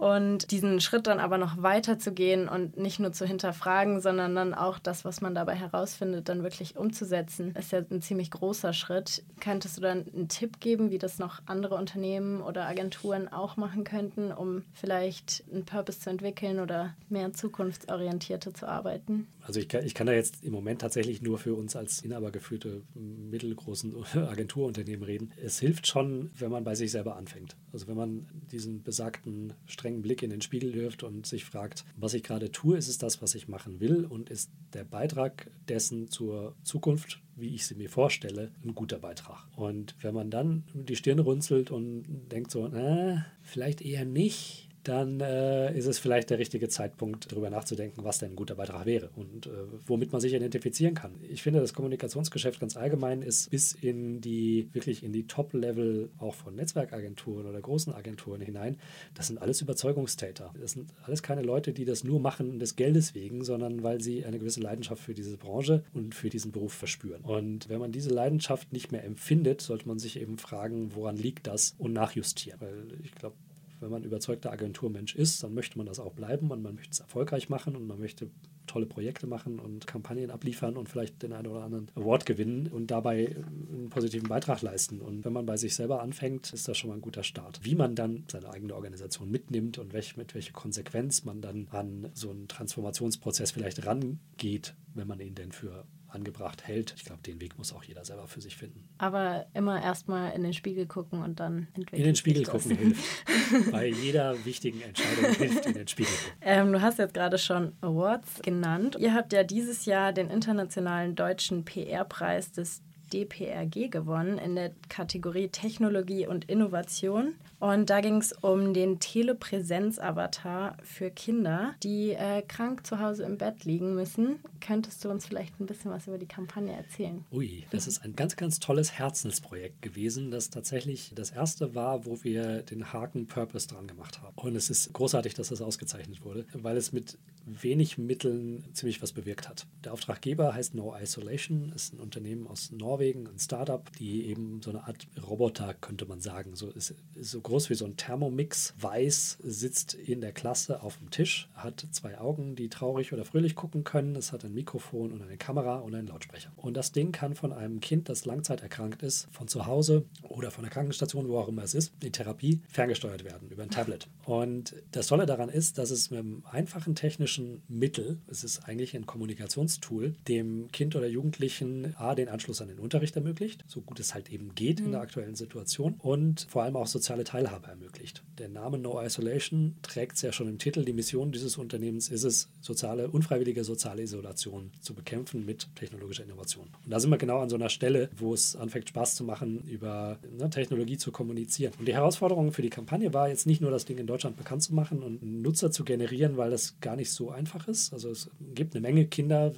Und 0.02 0.50
diesen 0.50 0.82
Schritt 0.82 1.06
dann 1.06 1.20
aber 1.20 1.38
noch 1.38 1.62
weiterzugehen 1.62 2.50
und 2.50 2.76
nicht 2.76 3.00
nur 3.00 3.14
zu 3.14 3.24
hinterfragen, 3.24 4.02
sondern 4.02 4.34
dann 4.34 4.56
auch 4.56 4.80
das, 4.80 5.06
was 5.06 5.22
man 5.22 5.36
dabei 5.36 5.54
herausfindet, 5.54 6.28
dann 6.28 6.42
wirklich 6.42 6.76
umzusetzen, 6.76 7.54
ist 7.54 7.72
ja 7.72 7.84
ein 7.88 8.02
ziemlich 8.02 8.32
großer 8.32 8.74
Schritt. 8.74 9.24
Könntest 9.40 9.78
du 9.78 9.82
dann 9.82 10.08
einen 10.12 10.28
Tipp 10.28 10.60
geben, 10.60 10.90
wie 10.90 10.98
das 10.98 11.20
noch 11.20 11.44
andere 11.46 11.76
Unternehmen 11.76 12.42
oder 12.42 12.66
Agenturen 12.66 13.28
auch 13.28 13.58
machen 13.58 13.84
könnten, 13.84 14.32
um 14.32 14.64
vielleicht 14.74 15.44
einen 15.54 15.66
Purpose 15.66 16.00
zu 16.00 16.10
entwickeln 16.10 16.60
oder 16.60 16.96
mehr 17.10 17.32
zukunftsorientierter 17.32 18.56
zu 18.56 18.68
arbeiten? 18.68 19.28
Also 19.46 19.60
ich 19.60 19.70
kann, 19.70 19.86
ich 19.86 19.94
kann 19.94 20.08
da 20.08 20.14
jetzt 20.14 20.44
im 20.44 20.52
Moment 20.52 20.82
tatsächlich 20.82 21.22
nur 21.22 21.38
für 21.38 21.54
uns 21.54 21.76
als 21.76 22.02
inhabergeführte 22.02 22.82
mittelgroßen 22.96 23.94
Agenturunternehmen 24.16 25.04
reden. 25.04 25.32
Es 25.44 25.60
hilft 25.60 25.86
schon, 25.86 26.32
wenn 26.40 26.50
man 26.50 26.64
bei 26.64 26.74
sich 26.74 26.90
selber 26.90 27.18
anfängt. 27.18 27.56
Also 27.72 27.88
wenn 27.88 27.98
man 27.98 28.28
diesen 28.52 28.82
besagten 28.82 29.54
strengen 29.68 29.91
Blick 30.02 30.24
in 30.24 30.30
den 30.30 30.42
Spiegel 30.42 30.74
wirft 30.74 31.04
und 31.04 31.26
sich 31.26 31.44
fragt, 31.44 31.86
was 31.98 32.14
ich 32.14 32.24
gerade 32.24 32.52
tue, 32.52 32.78
ist 32.78 32.88
es 32.88 32.98
das, 32.98 33.22
was 33.22 33.36
ich 33.36 33.48
machen 33.48 33.80
will 33.80 34.06
und 34.06 34.30
ist 34.30 34.52
der 34.74 34.84
Beitrag 34.84 35.52
dessen 35.68 36.10
zur 36.10 36.56
Zukunft, 36.64 37.22
wie 37.36 37.54
ich 37.54 37.66
sie 37.66 37.76
mir 37.76 37.90
vorstelle, 37.90 38.52
ein 38.64 38.76
guter 38.76 39.00
Beitrag. 39.00 39.48
Und 39.56 39.96
wenn 40.02 40.14
man 40.14 40.30
dann 40.30 40.64
die 40.74 40.96
Stirn 40.96 41.20
runzelt 41.20 41.72
und 41.72 42.06
denkt 42.32 42.52
so, 42.52 42.68
äh, 42.68 43.18
vielleicht 43.42 43.82
eher 43.82 44.06
nicht, 44.06 44.70
dann 44.84 45.20
äh, 45.20 45.78
ist 45.78 45.86
es 45.86 46.00
vielleicht 46.00 46.30
der 46.30 46.40
richtige 46.40 46.68
Zeitpunkt, 46.70 47.32
darüber 47.32 47.50
nachzudenken, 47.50 48.04
was 48.04 48.20
denn 48.20 48.32
ein 48.32 48.36
guter 48.36 48.56
Beitrag 48.56 48.86
wäre 48.86 49.10
und 49.16 49.48
äh, 49.48 49.50
womit 49.86 50.12
man 50.12 50.22
sich 50.22 50.34
identifizieren 50.34 50.96
kann. 50.96 51.12
Ich 51.30 51.44
finde, 51.44 51.60
das 51.60 51.74
Kommunikationsgeschäft 51.74 52.60
ganz 52.60 52.76
allgemein 52.78 53.22
ist 53.22 53.52
bis 53.52 53.74
in 53.74 54.22
die, 54.22 54.70
wirklich 54.74 55.04
in 55.04 55.14
die 55.14 55.28
Top-Level 55.28 56.10
auch 56.18 56.34
von 56.34 56.56
Netzwerkagenturen 56.56 57.46
oder 57.46 57.62
großen 57.62 57.94
Agenturen 57.94 58.42
hinein, 58.42 58.80
das 59.14 59.28
sind 59.28 59.42
alles 59.42 59.62
Überzeugungstäter. 59.62 60.54
Das 60.60 60.72
sind 60.72 60.92
alles 61.04 61.22
keine 61.22 61.42
Leute, 61.42 61.74
die 61.74 61.86
das 61.86 62.04
nur 62.04 62.20
machen 62.20 62.60
des 62.60 62.76
Geldes 62.76 63.14
wegen, 63.14 63.44
sondern 63.44 63.84
weil 63.84 64.02
sie 64.02 64.26
eine 64.26 64.40
gewisse 64.40 64.62
Leidenschaft 64.62 65.04
für 65.04 65.14
diese 65.14 65.38
Branche 65.38 65.84
und 65.94 66.16
für 66.16 66.30
diesen 66.30 66.52
Beruf 66.52 66.74
verspüren. 66.74 67.22
Und 67.22 67.70
wenn 67.70 67.80
man 67.80 67.92
diese 67.92 68.10
Leidenschaft 68.10 68.74
nicht 68.74 68.92
mehr 68.92 69.04
empfindet, 69.04 69.62
sollte 69.62 69.88
man 69.88 70.00
sich 70.00 70.20
eben 70.20 70.38
fragen, 70.38 70.96
woran 70.96 71.18
liegt 71.18 71.48
das 71.48 71.76
und 71.78 71.94
nachjustieren. 71.94 72.60
Weil 72.62 72.88
ich 73.04 73.14
glaube, 73.14 73.36
wenn 73.82 73.90
man 73.90 74.04
überzeugter 74.04 74.52
Agenturmensch 74.52 75.16
ist, 75.16 75.44
dann 75.44 75.54
möchte 75.54 75.78
man 75.78 75.88
das 75.88 76.00
auch 76.00 76.14
bleiben 76.14 76.52
und 76.52 76.62
man 76.62 76.76
möchte 76.76 76.92
es 76.92 77.00
erfolgreich 77.00 77.50
machen 77.50 77.76
und 77.76 77.88
man 77.88 78.00
möchte 78.00 78.30
tolle 78.68 78.86
Projekte 78.86 79.28
machen 79.28 79.60
und 79.60 79.88
Kampagnen 79.88 80.32
abliefern 80.32 80.78
und 80.78 80.88
vielleicht 80.88 81.22
den 81.24 81.34
einen 81.34 81.48
oder 81.48 81.64
anderen 81.64 81.90
Award 81.96 82.26
gewinnen 82.26 82.68
und 82.68 82.92
dabei 82.92 83.36
einen 83.36 83.90
positiven 83.90 84.30
Beitrag 84.30 84.62
leisten. 84.62 85.02
Und 85.02 85.26
wenn 85.26 85.34
man 85.34 85.46
bei 85.46 85.58
sich 85.58 85.76
selber 85.76 86.02
anfängt, 86.02 86.54
ist 86.54 86.68
das 86.68 86.78
schon 86.78 86.90
mal 86.90 86.96
ein 86.96 87.02
guter 87.02 87.24
Start. 87.24 87.60
Wie 87.64 87.76
man 87.76 87.96
dann 87.96 88.24
seine 88.32 88.50
eigene 88.50 88.76
Organisation 88.76 89.30
mitnimmt 89.30 89.78
und 89.78 89.94
welch, 89.94 90.16
mit 90.16 90.34
welcher 90.36 90.54
Konsequenz 90.54 91.26
man 91.26 91.42
dann 91.42 91.68
an 91.72 92.10
so 92.14 92.30
einen 92.30 92.48
Transformationsprozess 92.48 93.52
vielleicht 93.52 93.86
rangeht, 93.86 94.76
wenn 94.94 95.08
man 95.08 95.20
ihn 95.20 95.36
denn 95.36 95.52
für 95.52 95.86
angebracht 96.14 96.68
hält. 96.68 96.94
Ich 96.98 97.06
glaube, 97.06 97.22
den 97.24 97.40
Weg 97.42 97.58
muss 97.58 97.74
auch 97.74 97.84
jeder 97.84 98.04
selber 98.06 98.28
für 98.28 98.42
sich 98.42 98.56
finden. 98.56 98.88
Aber 98.98 99.46
immer 99.54 99.82
erstmal 99.82 100.34
in 100.34 100.44
den 100.44 100.54
Spiegel 100.54 100.86
gucken 100.86 101.22
und 101.22 101.40
dann 101.40 101.68
entwickeln. 101.74 102.00
In 102.00 102.06
den 102.06 102.16
Spiegel 102.16 102.44
gucken 102.44 102.76
hilft. 102.76 103.04
Bei 103.72 103.88
jeder 103.88 104.44
wichtigen 104.46 104.82
Entscheidung 104.82 105.34
hilft 105.36 105.66
in 105.66 105.74
den 105.74 105.88
Spiegel 105.88 106.12
gucken. 106.12 106.38
Ähm, 106.42 106.72
du 106.74 106.82
hast 106.82 107.00
jetzt 107.00 107.14
gerade 107.14 107.38
schon 107.38 107.74
Awards 107.82 108.42
genannt. 108.42 108.98
Ihr 109.00 109.14
habt 109.14 109.34
ja 109.34 109.44
dieses 109.44 109.86
Jahr 109.86 110.14
den 110.14 110.30
internationalen 110.30 111.16
deutschen 111.16 111.66
PR-Preis 111.66 112.52
des 112.52 112.82
DPRG 113.14 113.90
gewonnen 113.90 114.38
in 114.38 114.56
der 114.56 114.72
Kategorie 114.90 115.50
Technologie 115.50 116.28
und 116.28 116.46
Innovation. 116.46 117.36
Und 117.62 117.92
da 117.92 118.02
ging 118.02 118.18
es 118.18 118.34
um 118.34 118.74
den 118.74 119.00
Telepräsenz-Avatar 119.00 120.78
für 120.82 121.12
Kinder, 121.12 121.76
die 121.84 122.10
äh, 122.10 122.42
krank 122.42 122.88
zu 122.88 123.00
Hause 123.00 123.24
im 123.24 123.38
Bett 123.38 123.66
liegen 123.66 123.94
müssen. 123.94 124.40
Könntest 124.60 125.06
du 125.06 125.12
uns 125.12 125.28
vielleicht 125.28 125.60
ein 125.60 125.68
bisschen 125.68 125.92
was 125.92 126.08
über 126.08 126.18
die 126.18 126.26
Kampagne 126.26 126.74
erzählen? 126.74 127.24
Ui, 127.32 127.64
das 127.70 127.86
ist 127.86 128.04
ein 128.04 128.16
ganz, 128.16 128.36
ganz 128.36 128.60
tolles 128.60 128.94
Herzensprojekt 128.94 129.84
gewesen, 129.84 130.32
das 130.32 130.50
tatsächlich 130.50 131.12
das 131.14 131.30
erste 131.30 131.76
war, 131.76 132.08
wo 132.08 132.24
wir 132.24 132.64
den 132.64 132.94
Haken 132.94 133.28
Purpose 133.28 133.68
dran 133.68 133.86
gemacht 133.86 134.24
haben. 134.24 134.36
Und 134.38 134.56
es 134.56 134.72
ist 134.72 134.92
großartig, 134.94 135.36
dass 135.36 135.50
das 135.50 135.62
ausgezeichnet 135.62 136.26
wurde, 136.26 136.48
weil 136.54 136.78
es 136.78 136.92
mit 136.92 137.20
wenig 137.46 137.98
Mitteln 137.98 138.64
ziemlich 138.74 139.02
was 139.02 139.12
bewirkt 139.12 139.50
hat. 139.50 139.68
Der 139.84 139.94
Auftraggeber 139.94 140.54
heißt 140.54 140.76
No 140.76 140.96
Isolation, 141.00 141.72
ist 141.76 141.94
ein 141.94 142.00
Unternehmen 142.00 142.48
aus 142.48 142.72
Norwegen, 142.72 143.28
ein 143.28 143.40
Startup, 143.40 143.92
die 143.98 144.26
eben 144.26 144.62
so 144.62 144.72
eine 144.72 144.84
Art 144.88 145.08
Roboter, 145.28 145.74
könnte 145.74 146.06
man 146.06 146.22
sagen, 146.22 146.56
so 146.56 146.70
ist, 146.70 146.96
so 147.20 147.42
groß 147.52 147.70
wie 147.70 147.76
so 147.76 147.84
ein 147.84 147.98
Thermomix, 147.98 148.74
weiß, 148.80 149.40
sitzt 149.44 149.94
in 149.94 150.22
der 150.22 150.32
Klasse 150.32 150.82
auf 150.84 150.98
dem 151.00 151.10
Tisch, 151.10 151.50
hat 151.54 151.86
zwei 151.92 152.18
Augen, 152.18 152.56
die 152.56 152.70
traurig 152.70 153.12
oder 153.12 153.26
fröhlich 153.26 153.56
gucken 153.56 153.84
können. 153.84 154.16
Es 154.16 154.32
hat 154.32 154.46
ein 154.46 154.54
Mikrofon 154.54 155.12
und 155.12 155.22
eine 155.22 155.36
Kamera 155.36 155.80
und 155.80 155.94
einen 155.94 156.08
Lautsprecher. 156.08 156.50
Und 156.56 156.78
das 156.78 156.94
Ding 156.94 157.12
kann 157.12 157.36
von 157.36 157.52
einem 157.52 157.82
Kind, 157.82 158.08
das 158.08 158.24
langzeiterkrankt 158.24 159.04
ist, 159.04 159.28
von 159.32 159.50
zu 159.50 159.66
Hause 159.66 160.06
oder 160.24 160.50
von 160.50 160.64
der 160.64 160.72
Krankenstation, 160.72 161.28
wo 161.28 161.40
auch 161.40 161.50
immer 161.50 161.64
es 161.64 161.74
ist, 161.74 161.92
in 162.02 162.14
Therapie 162.14 162.62
ferngesteuert 162.70 163.26
werden 163.26 163.50
über 163.50 163.64
ein 163.64 163.70
Tablet. 163.70 164.08
Und 164.24 164.74
das 164.94 165.08
Tolle 165.08 165.26
daran 165.26 165.50
ist, 165.50 165.78
dass 165.78 165.92
es 165.92 166.10
mit 166.10 166.20
einem 166.20 166.44
einfachen 166.50 166.96
technischen 166.96 167.64
Mittel, 167.68 168.22
es 168.28 168.46
ist 168.46 168.64
eigentlich 168.64 168.96
ein 168.96 169.06
Kommunikationstool, 169.06 170.14
dem 170.30 170.72
Kind 170.72 170.96
oder 170.96 171.08
Jugendlichen 171.08 171.96
A, 171.98 172.16
den 172.16 172.30
Anschluss 172.30 172.62
an 172.62 172.70
den 172.70 172.80
Unterricht 172.80 173.18
ermöglicht, 173.18 173.66
so 173.68 173.82
gut 173.82 174.00
es 174.00 174.14
halt 174.14 174.32
eben 174.32 174.56
geht 174.56 174.80
mhm. 174.80 174.86
in 174.86 174.92
der 174.94 175.02
aktuellen 175.02 175.36
Situation 175.36 175.96
und 175.98 176.48
vor 176.50 176.64
allem 176.64 176.78
auch 176.78 176.88
soziale 176.88 177.26
Teilhabe 177.26 177.41
ermöglicht. 177.48 178.24
Der 178.38 178.50
Name 178.50 178.78
No 178.78 179.02
Isolation 179.02 179.76
trägt 179.82 180.16
es 180.16 180.22
ja 180.22 180.32
schon 180.32 180.48
im 180.48 180.58
Titel. 180.58 180.86
Die 180.86 180.94
Mission 180.94 181.32
dieses 181.32 181.58
Unternehmens 181.58 182.10
ist 182.10 182.24
es, 182.24 182.50
soziale, 182.62 183.10
unfreiwillige 183.10 183.64
soziale 183.64 184.04
Isolation 184.04 184.72
zu 184.82 184.94
bekämpfen 184.94 185.46
mit 185.46 185.68
technologischer 185.76 186.24
Innovation. 186.24 186.70
Und 186.86 186.92
da 186.92 187.00
sind 187.00 187.10
wir 187.10 187.18
genau 187.18 187.40
an 187.40 187.50
so 187.50 187.56
einer 187.56 187.70
Stelle, 187.70 188.10
wo 188.18 188.34
es 188.34 188.56
anfängt 188.56 188.90
Spaß 188.90 189.16
zu 189.16 189.24
machen, 189.24 189.64
über 189.64 190.20
ne, 190.38 190.50
Technologie 190.50 190.98
zu 190.98 191.12
kommunizieren. 191.12 191.74
Und 191.80 191.88
die 191.88 191.94
Herausforderung 191.94 192.52
für 192.52 192.62
die 192.62 192.70
Kampagne 192.70 193.14
war 193.14 193.30
jetzt 193.30 193.48
nicht 193.48 193.62
nur 193.62 193.72
das 193.72 193.86
Ding 193.86 193.98
in 193.98 194.08
Deutschland 194.08 194.38
bekannt 194.38 194.64
zu 194.64 194.74
machen 194.74 195.02
und 195.02 195.24
Nutzer 195.24 195.72
zu 195.72 195.84
generieren, 195.84 196.38
weil 196.38 196.52
das 196.52 196.80
gar 196.82 196.96
nicht 196.96 197.12
so 197.12 197.32
einfach 197.32 197.68
ist. 197.68 197.94
Also 197.94 198.10
es 198.10 198.30
gibt 198.54 198.76
eine 198.76 198.82
Menge 198.82 199.06
Kinder, 199.08 199.54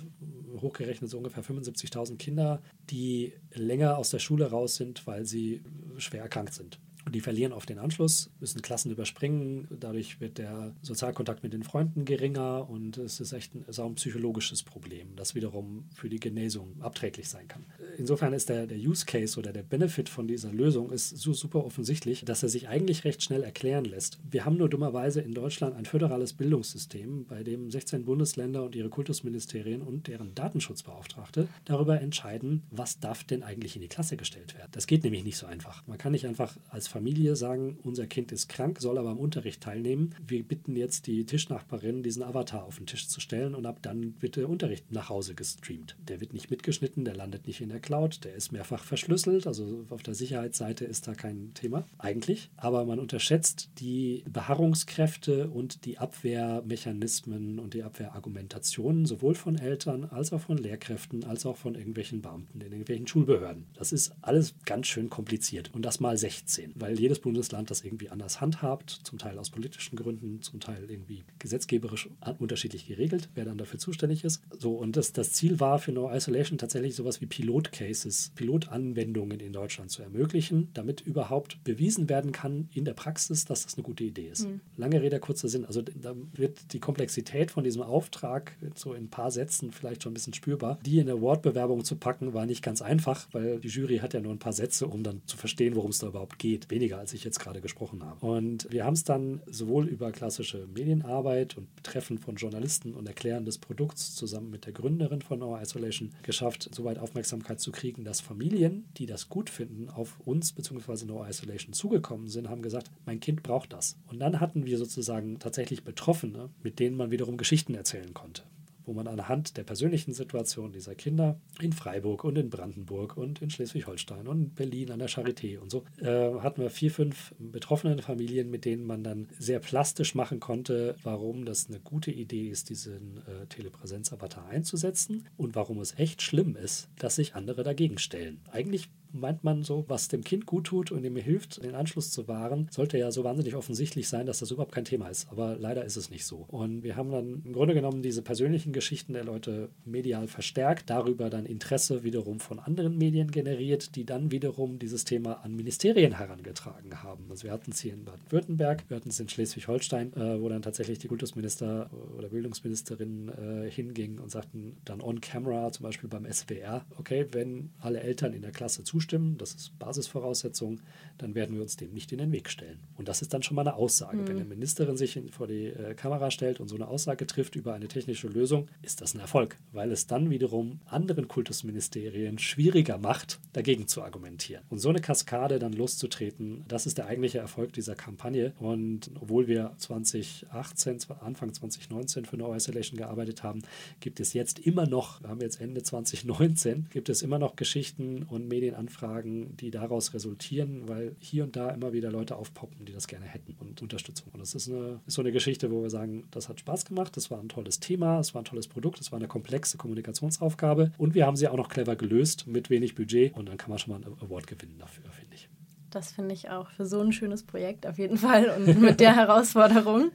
hochgerechnet 0.61 1.09
so 1.09 1.17
ungefähr 1.17 1.43
75.000 1.43 2.17
Kinder, 2.17 2.61
die 2.89 3.33
länger 3.53 3.97
aus 3.97 4.09
der 4.09 4.19
Schule 4.19 4.49
raus 4.49 4.75
sind, 4.75 5.05
weil 5.07 5.25
sie 5.25 5.61
schwer 5.97 6.23
erkrankt 6.23 6.53
sind. 6.53 6.79
Und 7.05 7.15
die 7.15 7.21
verlieren 7.21 7.51
oft 7.51 7.69
den 7.69 7.79
Anschluss, 7.79 8.31
müssen 8.39 8.61
Klassen 8.61 8.91
überspringen. 8.91 9.67
Dadurch 9.69 10.21
wird 10.21 10.37
der 10.37 10.73
Sozialkontakt 10.81 11.43
mit 11.43 11.53
den 11.53 11.63
Freunden 11.63 12.05
geringer 12.05 12.69
und 12.69 12.97
es 12.97 13.19
ist 13.19 13.33
echt 13.33 13.55
ein, 13.55 13.65
ist 13.67 13.79
auch 13.79 13.87
ein 13.87 13.95
psychologisches 13.95 14.63
Problem, 14.63 15.15
das 15.15 15.35
wiederum 15.35 15.85
für 15.93 16.09
die 16.09 16.19
Genesung 16.19 16.75
abträglich 16.81 17.29
sein 17.29 17.47
kann. 17.47 17.65
Insofern 17.97 18.33
ist 18.33 18.49
der, 18.49 18.67
der 18.67 18.77
Use 18.77 19.05
Case 19.05 19.37
oder 19.37 19.51
der 19.51 19.63
Benefit 19.63 20.09
von 20.09 20.27
dieser 20.27 20.51
Lösung 20.51 20.91
ist 20.91 21.09
so 21.09 21.33
super 21.33 21.65
offensichtlich, 21.65 22.23
dass 22.25 22.43
er 22.43 22.49
sich 22.49 22.67
eigentlich 22.67 23.03
recht 23.03 23.21
schnell 23.21 23.43
erklären 23.43 23.85
lässt. 23.85 24.19
Wir 24.29 24.45
haben 24.45 24.57
nur 24.57 24.69
dummerweise 24.69 25.21
in 25.21 25.33
Deutschland 25.33 25.75
ein 25.75 25.85
föderales 25.85 26.33
Bildungssystem, 26.33 27.25
bei 27.25 27.43
dem 27.43 27.69
16 27.69 28.05
Bundesländer 28.05 28.63
und 28.63 28.75
ihre 28.75 28.89
Kultusministerien 28.89 29.81
und 29.81 30.07
deren 30.07 30.33
Datenschutzbeauftragte 30.35 31.47
darüber 31.65 31.99
entscheiden, 31.99 32.63
was 32.71 32.99
darf 32.99 33.23
denn 33.23 33.43
eigentlich 33.43 33.75
in 33.75 33.81
die 33.81 33.87
Klasse 33.87 34.17
gestellt 34.17 34.55
werden. 34.55 34.69
Das 34.71 34.87
geht 34.87 35.03
nämlich 35.03 35.23
nicht 35.23 35.37
so 35.37 35.45
einfach. 35.45 35.85
Man 35.87 35.97
kann 35.97 36.13
nicht 36.13 36.25
einfach 36.25 36.57
als 36.69 36.87
Familie 36.93 37.35
sagen, 37.35 37.79
unser 37.81 38.05
Kind 38.05 38.31
ist 38.31 38.49
krank, 38.49 38.79
soll 38.79 38.99
aber 38.99 39.09
am 39.09 39.17
Unterricht 39.17 39.63
teilnehmen. 39.63 40.13
Wir 40.27 40.43
bitten 40.43 40.75
jetzt 40.75 41.07
die 41.07 41.25
Tischnachbarin, 41.25 42.03
diesen 42.03 42.21
Avatar 42.21 42.65
auf 42.65 42.77
den 42.77 42.85
Tisch 42.85 43.07
zu 43.07 43.19
stellen 43.19 43.55
und 43.55 43.65
ab 43.65 43.79
dann 43.81 44.13
wird 44.19 44.35
der 44.35 44.47
Unterricht 44.47 44.91
nach 44.91 45.09
Hause 45.09 45.33
gestreamt. 45.33 45.97
Der 46.07 46.21
wird 46.21 46.33
nicht 46.33 46.51
mitgeschnitten, 46.51 47.03
der 47.03 47.15
landet 47.15 47.47
nicht 47.47 47.61
in 47.61 47.69
der 47.69 47.79
Cloud, 47.79 48.23
der 48.23 48.35
ist 48.35 48.51
mehrfach 48.51 48.83
verschlüsselt, 48.83 49.47
also 49.47 49.87
auf 49.89 50.03
der 50.03 50.13
Sicherheitsseite 50.13 50.85
ist 50.85 51.07
da 51.07 51.15
kein 51.15 51.55
Thema 51.55 51.87
eigentlich. 51.97 52.51
Aber 52.57 52.85
man 52.85 52.99
unterschätzt 52.99 53.71
die 53.79 54.23
Beharrungskräfte 54.31 55.49
und 55.49 55.85
die 55.85 55.97
Abwehrmechanismen 55.97 57.57
und 57.57 57.73
die 57.73 57.81
Abwehrargumentationen 57.81 59.07
sowohl 59.07 59.33
von 59.33 59.57
Eltern 59.57 60.03
als 60.03 60.31
auch 60.31 60.41
von 60.41 60.59
Lehrkräften 60.59 61.23
als 61.23 61.47
auch 61.47 61.57
von 61.57 61.73
irgendwelchen 61.73 62.21
Beamten 62.21 62.61
in 62.61 62.67
irgendwelchen 62.67 63.07
Schulbehörden. 63.07 63.65
Das 63.73 63.91
ist 63.91 64.13
alles 64.21 64.53
ganz 64.65 64.85
schön 64.85 65.09
kompliziert 65.09 65.73
und 65.73 65.83
das 65.83 65.99
mal 65.99 66.15
16 66.15 66.73
weil 66.83 66.99
jedes 66.99 67.19
Bundesland 67.19 67.71
das 67.71 67.81
irgendwie 67.81 68.09
anders 68.09 68.41
handhabt, 68.41 68.89
zum 69.03 69.17
Teil 69.17 69.39
aus 69.39 69.49
politischen 69.49 69.95
Gründen, 69.95 70.41
zum 70.41 70.59
Teil 70.59 70.83
irgendwie 70.89 71.23
gesetzgeberisch 71.39 72.09
unterschiedlich 72.39 72.87
geregelt, 72.87 73.29
wer 73.35 73.45
dann 73.45 73.57
dafür 73.57 73.79
zuständig 73.79 74.25
ist. 74.25 74.41
So, 74.59 74.73
und 74.73 74.97
das, 74.97 75.13
das 75.13 75.31
Ziel 75.31 75.61
war 75.61 75.79
für 75.79 75.93
No 75.93 76.13
Isolation 76.13 76.57
tatsächlich 76.57 76.95
sowas 76.95 77.21
wie 77.21 77.25
Pilotcases, 77.25 78.33
Pilotanwendungen 78.35 79.39
in 79.39 79.53
Deutschland 79.53 79.91
zu 79.91 80.01
ermöglichen, 80.01 80.71
damit 80.73 80.99
überhaupt 80.99 81.63
bewiesen 81.63 82.09
werden 82.09 82.33
kann 82.33 82.67
in 82.73 82.83
der 82.83 82.95
Praxis, 82.95 83.45
dass 83.45 83.63
das 83.63 83.75
eine 83.75 83.83
gute 83.83 84.03
Idee 84.03 84.27
ist. 84.27 84.49
Mhm. 84.49 84.59
Lange 84.75 85.01
Rede, 85.01 85.21
kurzer 85.21 85.47
Sinn. 85.47 85.63
Also 85.63 85.83
da 85.83 86.13
wird 86.33 86.73
die 86.73 86.79
Komplexität 86.81 87.51
von 87.51 87.63
diesem 87.63 87.81
Auftrag 87.81 88.57
so 88.75 88.93
in 88.93 89.05
ein 89.05 89.09
paar 89.09 89.31
Sätzen 89.31 89.71
vielleicht 89.71 90.03
schon 90.03 90.11
ein 90.11 90.15
bisschen 90.15 90.33
spürbar. 90.33 90.79
Die 90.85 90.99
in 90.99 91.07
der 91.07 91.21
Wortbewerbung 91.21 91.85
zu 91.85 91.95
packen, 91.95 92.33
war 92.33 92.45
nicht 92.45 92.61
ganz 92.61 92.81
einfach, 92.81 93.29
weil 93.31 93.61
die 93.61 93.69
Jury 93.69 93.99
hat 93.99 94.13
ja 94.13 94.19
nur 94.19 94.33
ein 94.33 94.39
paar 94.39 94.51
Sätze, 94.51 94.87
um 94.87 95.01
dann 95.01 95.21
zu 95.27 95.37
verstehen, 95.37 95.77
worum 95.77 95.91
es 95.91 95.99
da 95.99 96.07
überhaupt 96.07 96.39
geht 96.39 96.69
weniger, 96.73 96.97
als 96.97 97.13
ich 97.13 97.23
jetzt 97.23 97.39
gerade 97.39 97.61
gesprochen 97.61 98.03
habe. 98.03 98.25
Und 98.25 98.67
wir 98.71 98.83
haben 98.83 98.93
es 98.93 99.03
dann 99.03 99.41
sowohl 99.45 99.87
über 99.87 100.11
klassische 100.11 100.67
Medienarbeit 100.73 101.57
und 101.57 101.73
Betreffen 101.75 102.17
von 102.17 102.35
Journalisten 102.35 102.95
und 102.95 103.07
Erklären 103.07 103.45
des 103.45 103.59
Produkts 103.59 104.15
zusammen 104.15 104.49
mit 104.49 104.65
der 104.65 104.73
Gründerin 104.73 105.21
von 105.21 105.41
Our 105.41 105.61
Isolation 105.61 106.11
geschafft, 106.23 106.69
soweit 106.73 106.97
Aufmerksamkeit 106.97 107.59
zu 107.59 107.71
kriegen, 107.71 108.03
dass 108.03 108.21
Familien, 108.21 108.85
die 108.97 109.05
das 109.05 109.29
gut 109.29 109.49
finden, 109.49 109.89
auf 109.89 110.19
uns 110.25 110.53
bzw. 110.53 111.05
No 111.05 111.23
Isolation 111.25 111.73
zugekommen 111.73 112.27
sind, 112.27 112.49
haben 112.49 112.61
gesagt, 112.61 112.89
mein 113.05 113.19
Kind 113.19 113.43
braucht 113.43 113.73
das. 113.73 113.97
Und 114.07 114.19
dann 114.19 114.39
hatten 114.39 114.65
wir 114.65 114.77
sozusagen 114.77 115.39
tatsächlich 115.39 115.83
Betroffene, 115.83 116.49
mit 116.63 116.79
denen 116.79 116.97
man 116.97 117.11
wiederum 117.11 117.37
Geschichten 117.37 117.75
erzählen 117.75 118.13
konnte 118.13 118.43
wo 118.85 118.93
man 118.93 119.07
anhand 119.07 119.57
der 119.57 119.63
persönlichen 119.63 120.13
Situation 120.13 120.71
dieser 120.71 120.95
Kinder 120.95 121.39
in 121.61 121.73
Freiburg 121.73 122.23
und 122.23 122.37
in 122.37 122.49
Brandenburg 122.49 123.17
und 123.17 123.41
in 123.41 123.49
Schleswig-Holstein 123.49 124.27
und 124.27 124.55
Berlin 124.55 124.91
an 124.91 124.99
der 124.99 125.09
Charité 125.09 125.57
und 125.59 125.71
so, 125.71 125.83
äh, 126.01 126.39
hatten 126.41 126.61
wir 126.61 126.69
vier, 126.69 126.91
fünf 126.91 127.33
betroffene 127.39 128.01
Familien, 128.01 128.49
mit 128.49 128.65
denen 128.65 128.85
man 128.85 129.03
dann 129.03 129.29
sehr 129.39 129.59
plastisch 129.59 130.15
machen 130.15 130.39
konnte, 130.39 130.95
warum 131.03 131.45
das 131.45 131.67
eine 131.67 131.79
gute 131.79 132.11
Idee 132.11 132.49
ist, 132.49 132.69
diesen 132.69 133.17
äh, 133.17 133.45
Telepräsenz-Avatar 133.47 134.47
einzusetzen 134.47 135.27
und 135.37 135.55
warum 135.55 135.79
es 135.79 135.97
echt 135.97 136.21
schlimm 136.21 136.55
ist, 136.55 136.89
dass 136.97 137.15
sich 137.15 137.35
andere 137.35 137.63
dagegen 137.63 137.97
stellen. 137.97 138.41
Eigentlich 138.51 138.89
meint 139.13 139.43
man 139.43 139.63
so, 139.63 139.85
was 139.87 140.07
dem 140.07 140.23
Kind 140.23 140.45
gut 140.45 140.65
tut 140.65 140.91
und 140.91 141.03
ihm 141.03 141.15
hilft, 141.15 141.63
den 141.63 141.75
Anschluss 141.75 142.11
zu 142.11 142.27
wahren, 142.27 142.67
sollte 142.71 142.97
ja 142.97 143.11
so 143.11 143.23
wahnsinnig 143.23 143.55
offensichtlich 143.55 144.09
sein, 144.09 144.25
dass 144.25 144.39
das 144.39 144.51
überhaupt 144.51 144.73
kein 144.73 144.85
Thema 144.85 145.07
ist. 145.09 145.27
Aber 145.31 145.55
leider 145.57 145.85
ist 145.85 145.95
es 145.95 146.09
nicht 146.09 146.25
so. 146.25 146.45
Und 146.47 146.83
wir 146.83 146.95
haben 146.95 147.11
dann 147.11 147.41
im 147.45 147.53
Grunde 147.53 147.73
genommen 147.73 148.01
diese 148.01 148.21
persönlichen 148.21 148.73
Geschichten 148.73 149.13
der 149.13 149.23
Leute 149.23 149.69
medial 149.85 150.27
verstärkt, 150.27 150.89
darüber 150.89 151.29
dann 151.29 151.45
Interesse 151.45 152.03
wiederum 152.03 152.39
von 152.39 152.59
anderen 152.59 152.97
Medien 152.97 153.31
generiert, 153.31 153.95
die 153.95 154.05
dann 154.05 154.31
wiederum 154.31 154.79
dieses 154.79 155.05
Thema 155.05 155.43
an 155.43 155.55
Ministerien 155.55 156.17
herangetragen 156.17 157.03
haben. 157.03 157.25
Also 157.29 157.45
wir 157.45 157.51
hatten 157.51 157.71
es 157.71 157.79
hier 157.79 157.93
in 157.93 158.05
Baden-Württemberg, 158.05 158.83
wir 158.89 158.97
hatten 158.97 159.09
es 159.09 159.19
in 159.19 159.29
Schleswig-Holstein, 159.29 160.13
äh, 160.13 160.41
wo 160.41 160.49
dann 160.49 160.61
tatsächlich 160.61 160.99
die 160.99 161.07
Kultusminister 161.07 161.89
oder 162.17 162.29
Bildungsministerin 162.29 163.29
äh, 163.29 163.69
hinging 163.69 164.19
und 164.19 164.31
sagten 164.31 164.77
dann 164.85 165.01
on 165.01 165.21
camera, 165.21 165.71
zum 165.71 165.83
Beispiel 165.83 166.09
beim 166.09 166.31
SWR, 166.31 166.85
okay, 166.97 167.27
wenn 167.31 167.71
alle 167.79 168.01
Eltern 168.01 168.33
in 168.33 168.41
der 168.41 168.51
Klasse 168.51 168.83
zustimmen, 168.83 169.02
zustimmen, 169.03 169.37
das 169.37 169.53
ist 169.53 169.77
Basisvoraussetzung, 169.79 170.79
dann 171.17 171.35
werden 171.35 171.55
wir 171.55 171.61
uns 171.61 171.75
dem 171.75 171.93
nicht 171.93 172.11
in 172.11 172.19
den 172.19 172.31
Weg 172.31 172.49
stellen. 172.49 172.79
Und 172.95 173.07
das 173.07 173.21
ist 173.21 173.33
dann 173.33 173.43
schon 173.43 173.55
mal 173.55 173.61
eine 173.61 173.75
Aussage. 173.75 174.17
Mhm. 174.17 174.27
Wenn 174.27 174.35
eine 174.37 174.45
Ministerin 174.45 174.97
sich 174.97 175.19
vor 175.31 175.47
die 175.47 175.67
äh, 175.67 175.93
Kamera 175.93 176.31
stellt 176.31 176.59
und 176.59 176.69
so 176.69 176.75
eine 176.75 176.87
Aussage 176.87 177.27
trifft 177.27 177.55
über 177.55 177.73
eine 177.73 177.87
technische 177.87 178.27
Lösung, 178.27 178.67
ist 178.81 179.01
das 179.01 179.13
ein 179.13 179.19
Erfolg, 179.19 179.57
weil 179.71 179.91
es 179.91 180.07
dann 180.07 180.29
wiederum 180.29 180.79
anderen 180.85 181.27
Kultusministerien 181.27 182.39
schwieriger 182.39 182.97
macht, 182.97 183.39
dagegen 183.51 183.87
zu 183.87 184.01
argumentieren. 184.01 184.63
Und 184.69 184.79
so 184.79 184.89
eine 184.89 185.01
Kaskade 185.01 185.59
dann 185.59 185.73
loszutreten, 185.73 186.63
das 186.67 186.85
ist 186.85 186.97
der 186.97 187.07
eigentliche 187.07 187.39
Erfolg 187.39 187.73
dieser 187.73 187.95
Kampagne. 187.95 188.53
Und 188.59 189.11
obwohl 189.19 189.47
wir 189.47 189.73
2018, 189.77 190.99
Anfang 191.21 191.53
2019 191.53 192.25
für 192.25 192.37
No 192.37 192.55
Isolation 192.55 192.97
gearbeitet 192.97 193.43
haben, 193.43 193.61
gibt 193.99 194.19
es 194.19 194.33
jetzt 194.33 194.59
immer 194.59 194.87
noch, 194.87 195.21
wir 195.21 195.29
haben 195.29 195.41
jetzt 195.41 195.59
Ende 195.59 195.83
2019, 195.83 196.87
gibt 196.89 197.09
es 197.09 197.21
immer 197.21 197.39
noch 197.39 197.55
Geschichten 197.55 198.23
und 198.23 198.47
Medienanfragen, 198.47 198.92
Anfragen, 198.93 199.57
die 199.57 199.71
daraus 199.71 200.13
resultieren, 200.13 200.87
weil 200.87 201.15
hier 201.19 201.43
und 201.43 201.55
da 201.55 201.71
immer 201.71 201.93
wieder 201.93 202.11
Leute 202.11 202.35
aufpoppen, 202.35 202.85
die 202.85 202.93
das 202.93 203.07
gerne 203.07 203.25
hätten 203.25 203.55
und 203.59 203.81
Unterstützung. 203.81 204.29
Und 204.33 204.39
das 204.39 204.53
ist, 204.53 204.69
eine, 204.69 204.99
ist 205.07 205.15
so 205.15 205.21
eine 205.21 205.31
Geschichte, 205.31 205.71
wo 205.71 205.81
wir 205.81 205.89
sagen, 205.89 206.25
das 206.29 206.47
hat 206.47 206.59
Spaß 206.59 206.85
gemacht, 206.85 207.17
das 207.17 207.31
war 207.31 207.39
ein 207.39 207.49
tolles 207.49 207.79
Thema, 207.79 208.19
es 208.19 208.35
war 208.35 208.43
ein 208.43 208.45
tolles 208.45 208.67
Produkt, 208.67 209.01
es 209.01 209.11
war 209.11 209.17
eine 209.17 209.27
komplexe 209.27 209.77
Kommunikationsaufgabe 209.77 210.91
und 210.99 211.15
wir 211.15 211.25
haben 211.25 211.35
sie 211.35 211.47
auch 211.47 211.57
noch 211.57 211.69
clever 211.69 211.95
gelöst 211.95 212.45
mit 212.45 212.69
wenig 212.69 212.93
Budget 212.93 213.35
und 213.35 213.49
dann 213.49 213.57
kann 213.57 213.71
man 213.71 213.79
schon 213.79 213.93
mal 213.93 214.03
einen 214.03 214.15
Award 214.21 214.45
gewinnen 214.45 214.77
dafür, 214.77 215.05
finde 215.11 215.35
ich. 215.35 215.49
Das 215.89 216.11
finde 216.11 216.35
ich 216.35 216.49
auch 216.49 216.69
für 216.69 216.85
so 216.85 216.99
ein 217.01 217.13
schönes 217.13 217.43
Projekt 217.43 217.87
auf 217.87 217.97
jeden 217.97 218.17
Fall 218.17 218.49
und 218.49 218.79
mit 218.79 218.99
der 218.99 219.15
Herausforderung. 219.15 220.11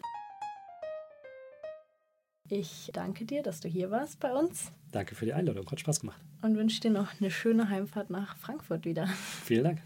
Ich 2.48 2.90
danke 2.94 3.24
dir, 3.24 3.42
dass 3.42 3.60
du 3.60 3.68
hier 3.68 3.90
warst 3.90 4.20
bei 4.20 4.32
uns. 4.32 4.72
Danke 4.90 5.14
für 5.14 5.26
die 5.26 5.34
Einladung, 5.34 5.70
hat 5.70 5.80
Spaß 5.80 6.00
gemacht. 6.00 6.20
Und 6.40 6.56
wünsche 6.56 6.80
dir 6.80 6.90
noch 6.90 7.08
eine 7.20 7.30
schöne 7.30 7.68
Heimfahrt 7.68 8.10
nach 8.10 8.36
Frankfurt 8.36 8.84
wieder. 8.84 9.06
Vielen 9.44 9.64
Dank. 9.64 9.82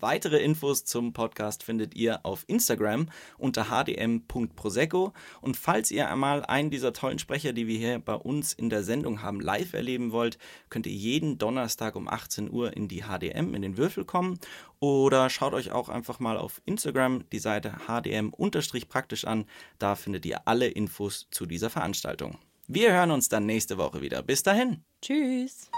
Weitere 0.00 0.42
Infos 0.42 0.84
zum 0.84 1.12
Podcast 1.12 1.62
findet 1.62 1.94
ihr 1.94 2.24
auf 2.24 2.44
Instagram 2.46 3.08
unter 3.38 3.70
hdm.prosecco. 3.70 5.12
Und 5.40 5.56
falls 5.56 5.90
ihr 5.90 6.10
einmal 6.10 6.44
einen 6.44 6.70
dieser 6.70 6.92
tollen 6.92 7.18
Sprecher, 7.18 7.52
die 7.52 7.66
wir 7.66 7.78
hier 7.78 7.98
bei 7.98 8.14
uns 8.14 8.52
in 8.52 8.70
der 8.70 8.82
Sendung 8.82 9.22
haben, 9.22 9.40
live 9.40 9.72
erleben 9.72 10.12
wollt, 10.12 10.38
könnt 10.70 10.86
ihr 10.86 10.92
jeden 10.92 11.38
Donnerstag 11.38 11.96
um 11.96 12.08
18 12.08 12.50
Uhr 12.50 12.76
in 12.76 12.88
die 12.88 13.02
HDM, 13.02 13.54
in 13.54 13.62
den 13.62 13.76
Würfel 13.76 14.04
kommen. 14.04 14.38
Oder 14.80 15.30
schaut 15.30 15.54
euch 15.54 15.70
auch 15.70 15.88
einfach 15.88 16.20
mal 16.20 16.36
auf 16.36 16.60
Instagram 16.64 17.24
die 17.30 17.38
Seite 17.38 17.86
hdm-praktisch 17.86 19.24
an. 19.24 19.46
Da 19.78 19.94
findet 19.94 20.26
ihr 20.26 20.46
alle 20.48 20.68
Infos 20.68 21.28
zu 21.30 21.46
dieser 21.46 21.70
Veranstaltung. 21.70 22.38
Wir 22.66 22.92
hören 22.92 23.10
uns 23.10 23.28
dann 23.28 23.46
nächste 23.46 23.78
Woche 23.78 24.00
wieder. 24.00 24.22
Bis 24.22 24.42
dahin. 24.42 24.82
Tschüss. 25.02 25.70